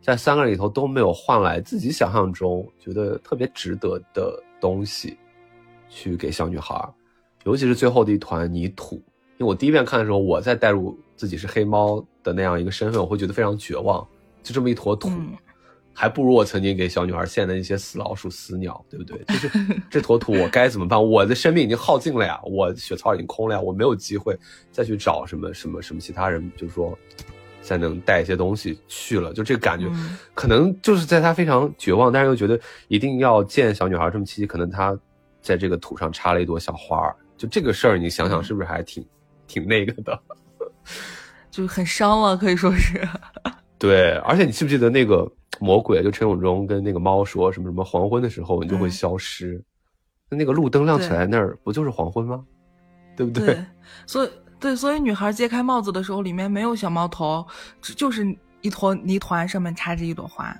[0.00, 5.18] 在三个人里头都没有换来自己想象中觉得特别值得的东西，
[5.90, 6.88] 去给小女孩儿，
[7.44, 8.96] 尤其是最后的一团泥土。
[9.38, 14.06] 因为我第一遍看的时候，我在带入自己是黑猫的那样一个身份，我会觉得非常绝望，
[14.42, 15.08] 就这么一坨土。
[15.08, 15.32] 嗯
[15.94, 19.22] 还不如我曾经给小女孩献的那些死老鼠、死鸟，对不对？
[19.26, 19.50] 就是
[19.90, 20.98] 这坨土，我该怎么办？
[20.98, 24.34] 我的生命已经耗尽了呀，我血槽已经空了呀，我没有机会
[24.70, 26.98] 再去找什么什么什么其他人，就是说
[27.60, 29.34] 才能带一些东西去了。
[29.34, 34.98] 就这个感觉，嗯可能就是在他非常绝望，但是又觉得一定要见小女孩这么契机，可能他
[35.42, 37.14] 在这个土上插了一朵小花儿。
[37.42, 39.04] 就这个事儿，你想想是不是还挺
[39.48, 40.16] 挺那个的？
[41.50, 43.02] 就很伤了，可以说是。
[43.80, 45.28] 对，而且你记不记得那个
[45.58, 49.60] 魔鬼，就陈永忠跟那个猫说什么什么黄昏的时候你就会嗯消失，
[50.30, 52.44] 那、那个路灯亮起来那儿不就是黄昏吗？
[53.16, 53.46] 对不对？
[53.46, 53.64] 对，
[54.06, 54.30] 所以
[54.60, 57.44] 对，所以女孩揭开帽子的时候，里面没有小猫头，
[57.80, 58.24] 只就是
[58.60, 60.56] 一坨泥团，上面插着一朵花。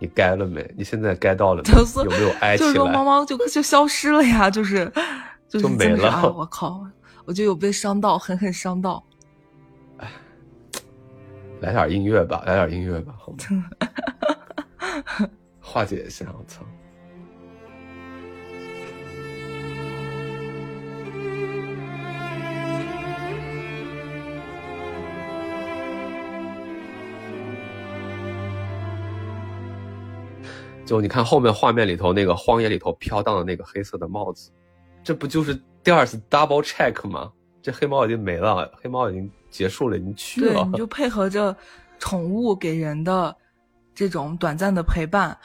[0.00, 0.68] 你该了没？
[0.76, 1.62] 你现在该到了
[2.04, 3.04] 有没有挨起就是说猫？
[3.04, 4.90] 猫就就消失了呀，就是
[5.50, 6.86] 就没了啊我靠，
[7.24, 9.04] 我就有被伤到，狠狠伤到。
[11.60, 13.38] 来点音乐吧，来点音乐吧，好吗？
[15.60, 16.64] 化解一下，我操！
[30.86, 34.50] 就你看后面画面里头那个荒野里头飘荡的那个黑色的帽子，
[35.02, 37.32] 这不就是第二次 double check 吗？
[37.62, 40.64] 这黑猫已经没了，黑猫已经结束了，已经去对，了。
[40.64, 41.54] 你就配合着
[41.98, 43.36] 宠物给人的
[43.94, 45.36] 这种短暂的陪伴，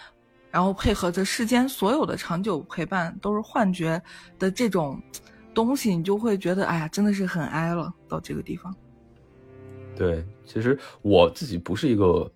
[0.50, 4.02] 然后配合着世间所有的长久陪伴都是幻觉
[4.40, 5.02] 的这种
[5.54, 7.94] 东西，你就会觉得，哎呀，真的是很哀了。
[8.08, 8.74] 到这个地方，
[9.96, 12.32] 对，其实我自己不是一个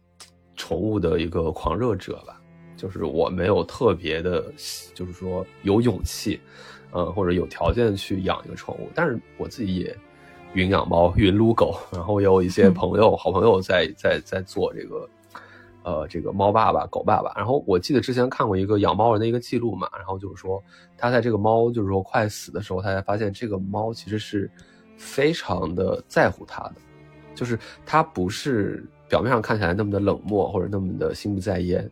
[0.58, 2.42] 宠物的一个狂热者吧，
[2.76, 4.52] 就是我没有特别的，
[4.94, 6.42] 就是说有勇气，
[6.92, 8.90] 呃，或者有条件去养一个宠物。
[8.94, 9.96] 但是我自己也
[10.54, 15.08] 云养猫、云撸狗，然后也有一些嗯朋友、好朋友在在在做这个。
[15.82, 20.62] 呃，这个猫爸爸、狗爸爸，然后我记得之前看过一个养猫人的一个记录嘛，然后就是说
[20.98, 24.52] 他在这个猫就是说快死的时候，他才发现这个猫其实是
[24.98, 26.76] 非常的在乎他的，
[27.34, 31.90] 就是他不是表面上看起来那么的冷漠或者那么的心不在焉，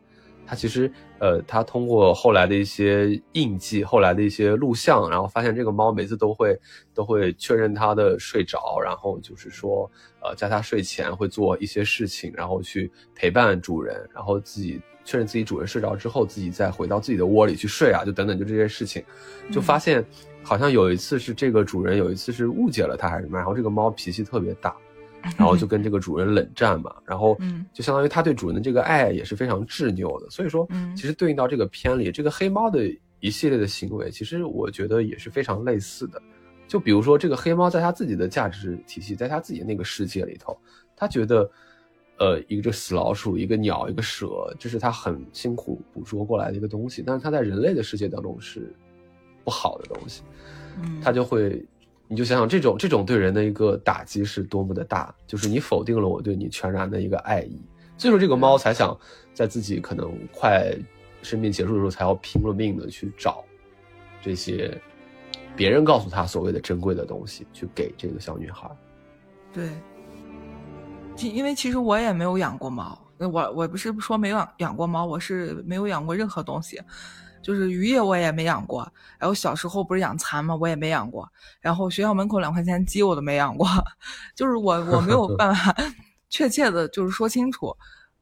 [0.48, 0.90] 它其实
[1.20, 6.58] 呃，他通过后来的一些印记、后来的一些录像，然后发现这个猫每次都会
[6.94, 9.92] 都会确认它的睡着，然后就是说
[10.22, 19.04] 呃，在它睡前会做一些事情，然后去陪伴主人，然后自己确认自己主人睡着之后，自己再回到自己的窝里去睡啊，就等等，就这些事情，
[19.52, 20.06] 就发现
[20.44, 24.76] 好像有一次是这个主人有一次是误解了它还是什么，然后这个猫脾气特别大，
[25.38, 27.66] 然后就跟这个主人冷战嘛，然后嗯。
[27.74, 30.96] 就相当于他对主人的这个爱也是非常执拗的，所以说，嗯。
[30.96, 32.88] 其实对应到这个片里，这个黑猫的
[33.20, 36.22] 一系列的行为，其实我觉得也是非常类似的。
[36.68, 40.58] 就比如说，这个黑猫在它自己的价值体系，在它自己那个世界里头，
[40.98, 41.50] 它觉得，
[42.20, 48.76] 呃，一个这死老鼠，一个鸟，一个蛇，这是它很辛苦捕捉过来的一个东西，但是它在人类的世界当中是
[49.46, 50.24] 不好的东西。
[50.82, 51.66] 嗯，他就会，
[52.08, 57.62] 你就想想这种这种对人的一个打击是多么的大，就是你否定了我对你全然的一个爱意，
[57.98, 58.98] 所以说这个猫才想
[59.34, 60.74] 在自己可能快
[61.22, 63.44] 生命结束的时候，才要拼了命的去找
[64.22, 64.80] 这些
[65.56, 68.70] 别人告诉他所谓的珍贵的东西，去给这个小女孩。
[69.52, 69.70] 对，
[71.16, 76.80] 其因为其实我也没有养过猫，呃我我不是说没有养养过猫，我是没有养过任何东西，
[77.48, 81.26] 就是渔业我也没养过，然后小时候不是养蚕吗，我也没养过，
[81.62, 83.66] 然后学校门口两块钱鸡我都没养过，
[84.36, 85.74] 就是我我没有办法
[86.30, 87.74] 确切的就是说清楚。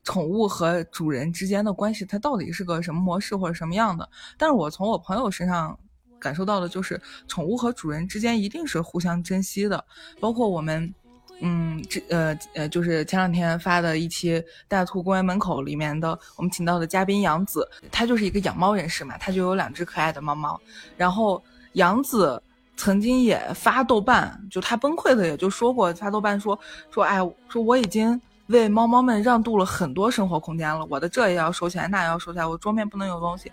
[0.04, 4.08] 宠物和主人之间的关系，它到底是个什么模式或者什么样的？
[4.38, 5.76] 但是我从我朋友身上
[6.20, 9.84] 感受到的就是，宠物和主人之间一定是互相珍惜的，
[10.20, 10.94] 包括我们，
[11.42, 20.60] 嗯，这呃呃，就是前两天发的一期《大兔公园门口》里面的，我们请到的嘉宾杨子，他就是一个养猫人士嘛，他就有两只可爱的猫猫，
[20.98, 22.42] 然后杨子。
[22.78, 26.60] 曾经也发豆瓣，就他崩溃的也就说过，发豆瓣说
[26.92, 33.50] 说，哎，说我已经为猫猫们让渡了很多生活空间了，我的这也要收起来，那也要收起来，我桌面不能有东西，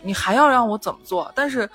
[0.00, 1.30] 你还要让我怎么做？
[1.34, 1.68] 但是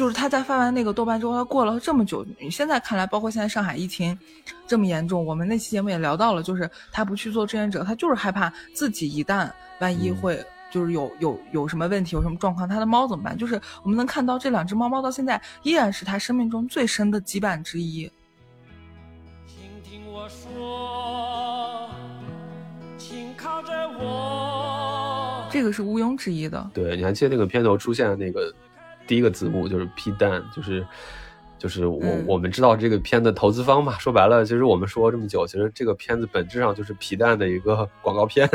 [0.00, 4.18] 就是他在发完那个豆瓣之后，他过了这么久，你现在看来，包括现在上海疫情
[4.66, 13.36] 这么严重，我们那期节目也聊到了，就是他不去做志愿者，他就是害怕自己一旦万一会就是有有有什么问题，有什么状况，他的猫怎么办？
[13.36, 18.10] 就是我们能看到这两只猫猫到现在依然是他生命中最深的羁绊之一。
[19.46, 21.90] 请听我说，
[22.96, 25.46] 请靠着我。
[25.50, 26.70] 这个是毋庸置疑的。
[26.72, 28.50] 对，你还记得那个片头出现的那个
[29.10, 30.86] 第一个字幕就是皮蛋，就是
[31.58, 38.48] 就是我、嗯我们知道这个片的投资方嘛，说白了，其实我们说这么久，其实这个片子本质上就是皮蛋的一个 广告片，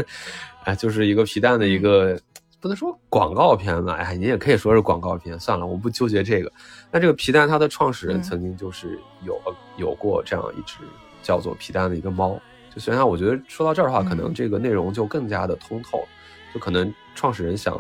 [0.64, 2.18] 哎，就是一个皮蛋的一个。
[2.62, 5.38] 不能说广告片吧，哎，你也可以说是广告片。
[5.38, 6.52] 算了，我不纠结这个。
[6.90, 9.40] 那这个皮蛋它的创始人嗯曾经就是有
[9.78, 10.78] 有过这样一只
[11.22, 12.40] 叫做皮蛋的一个猫。
[12.74, 16.08] 就虽然我觉得说到这儿的话，可能嗯这个内容就更加的通透了。
[16.56, 17.80] 就可能创始人想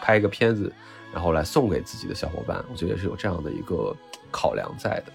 [0.00, 0.72] 拍一个片子，
[1.12, 3.94] 然后来送给自己的小伙伴，我觉得也是有这样的一个
[4.30, 5.12] 考量在的。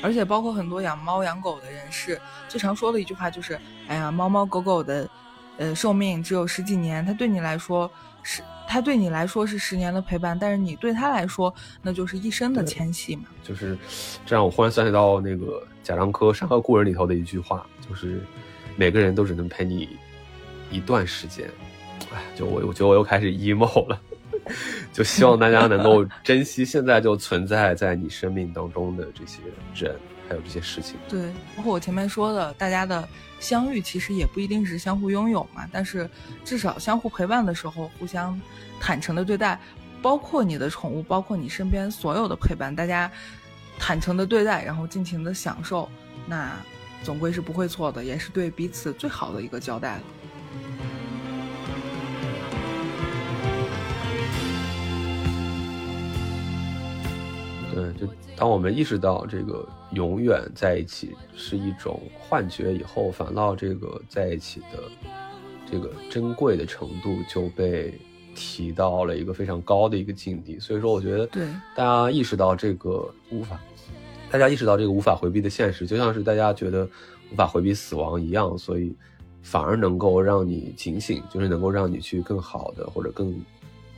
[0.00, 5.08] 而且包括很多养猫养狗的人士，最常说的一句话就是：“哎呀，猫猫狗狗的，
[5.56, 7.90] 呃，寿命只有十几年，它对你来说
[8.22, 11.52] 是，它对你来说是十年的陪伴，但是你对它来说，
[11.82, 13.24] 那就是一生的对牵系嘛。
[13.42, 13.76] 就是
[14.24, 18.20] 这样，我忽然想起到那个贾樟柯《山河故人》里头的一句话，就是
[18.76, 19.98] 每个人都只能陪你
[20.70, 21.50] 一段时间。
[22.14, 24.00] 哎，就我我觉得我又开始 emo 了，
[24.92, 29.40] 就希望大家能够珍惜现在就存在在你生命当中的这些
[29.74, 29.96] 人，
[30.28, 30.96] 还有这些事情。
[31.08, 33.08] 对，包括我前面说的，大家的
[33.40, 36.08] 相遇其实也不一定是相互拥有嘛，但是
[36.44, 38.40] 至少相互陪伴的时候，互相
[38.80, 39.58] 坦诚的对待，
[40.02, 43.10] 包括你的宠物，包括你身边所有的陪伴，大家
[43.78, 45.88] 坦诚的对待，然后尽情的享受，
[46.26, 46.50] 那
[47.02, 50.02] 总归是不会错的，也是对彼此最好的一个交代了。
[57.78, 64.82] 对，就当我们意识到这个永远在一起是一种幻觉以后，反倒这个在一起的
[65.70, 67.94] 这个珍贵的程度就被
[68.34, 70.58] 提到了一个非常高的一个境地。
[70.58, 73.60] 所以说，我觉得对大家意识到这个无法，
[74.30, 76.88] 大家意识到这个无法回避的现实，就像是大家觉得
[77.32, 78.94] 无法回避死亡一样，所以
[79.42, 83.34] 反而能够让你警醒，就是能够让你去更好的或者更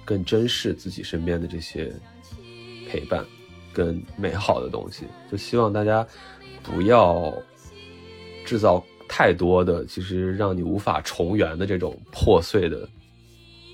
[0.05, 1.93] 更珍视自己身边的这些
[2.89, 3.25] 陪伴
[3.73, 5.07] 跟美好的东西。
[5.31, 6.07] 就希望大家
[6.63, 7.33] 不要
[8.45, 12.89] 制造太多的其实让你无法重圆的这种破碎的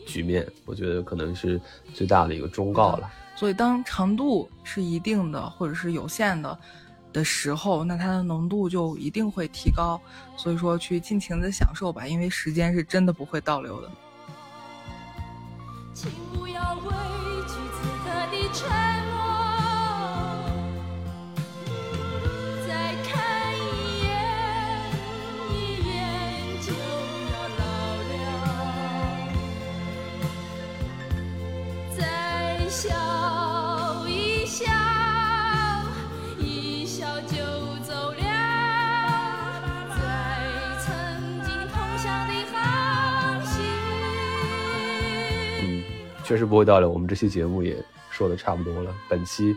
[0.06, 1.60] 局面，我觉得可能是
[1.92, 3.10] 最大的一个忠告了。
[3.34, 6.58] 所以当长度是一定的或者是有限的
[7.12, 10.00] 的时候，那它的浓度就一定会提高。
[10.38, 13.90] 所以说，去尽情的享受吧，因为时间是真的不会倒流的。
[15.92, 16.90] 请不要畏
[17.46, 18.48] 惧此刻的
[46.26, 46.90] 确实不会倒流。
[46.90, 47.76] 我们这期节目也
[48.10, 48.92] 说的差不多了。
[49.08, 49.54] 本期，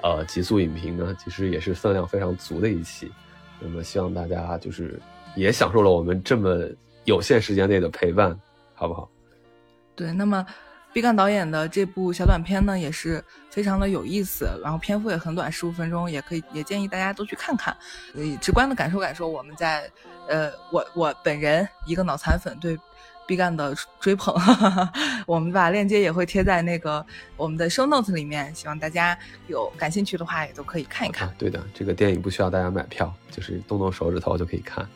[0.00, 3.10] 呃，极速影评呢，其实也是分量非常足的一期。
[3.58, 5.00] 那么希望大家就是
[5.34, 6.68] 也享受了我们这么
[7.04, 8.38] 有限时间内的陪伴，
[8.76, 9.10] 好不好？
[9.96, 10.46] 对，那么
[10.92, 17.76] 毕赣导演的这部小短片呢，也是非常的有意思，然后篇幅也很短，十五分钟，也可以也建议大家都去看看，
[18.14, 19.90] 呃，直观的感受感受我们在
[20.28, 22.78] 呃，我我本人一个脑残粉对
[23.26, 24.34] 毕赣的追捧，
[25.26, 27.04] 我们把链接也会贴在那个
[27.36, 31.28] 我们的 show notes 里面，希望大家有感兴趣的话也都可以看一看。
[31.28, 34.86] 啊对的，这个电影不需要大家买票，就是动动手指头就可以看。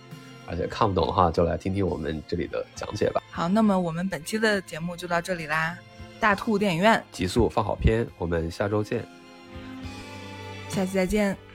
[0.50, 3.22] 而且看不懂的话，就来听听我们这里的讲解吧。
[3.30, 5.76] 好，那么我们本期的节目就到这里啦，
[6.18, 9.04] 大兔电影院，极速放好片，我们下周见。
[10.70, 11.47] 下期再见。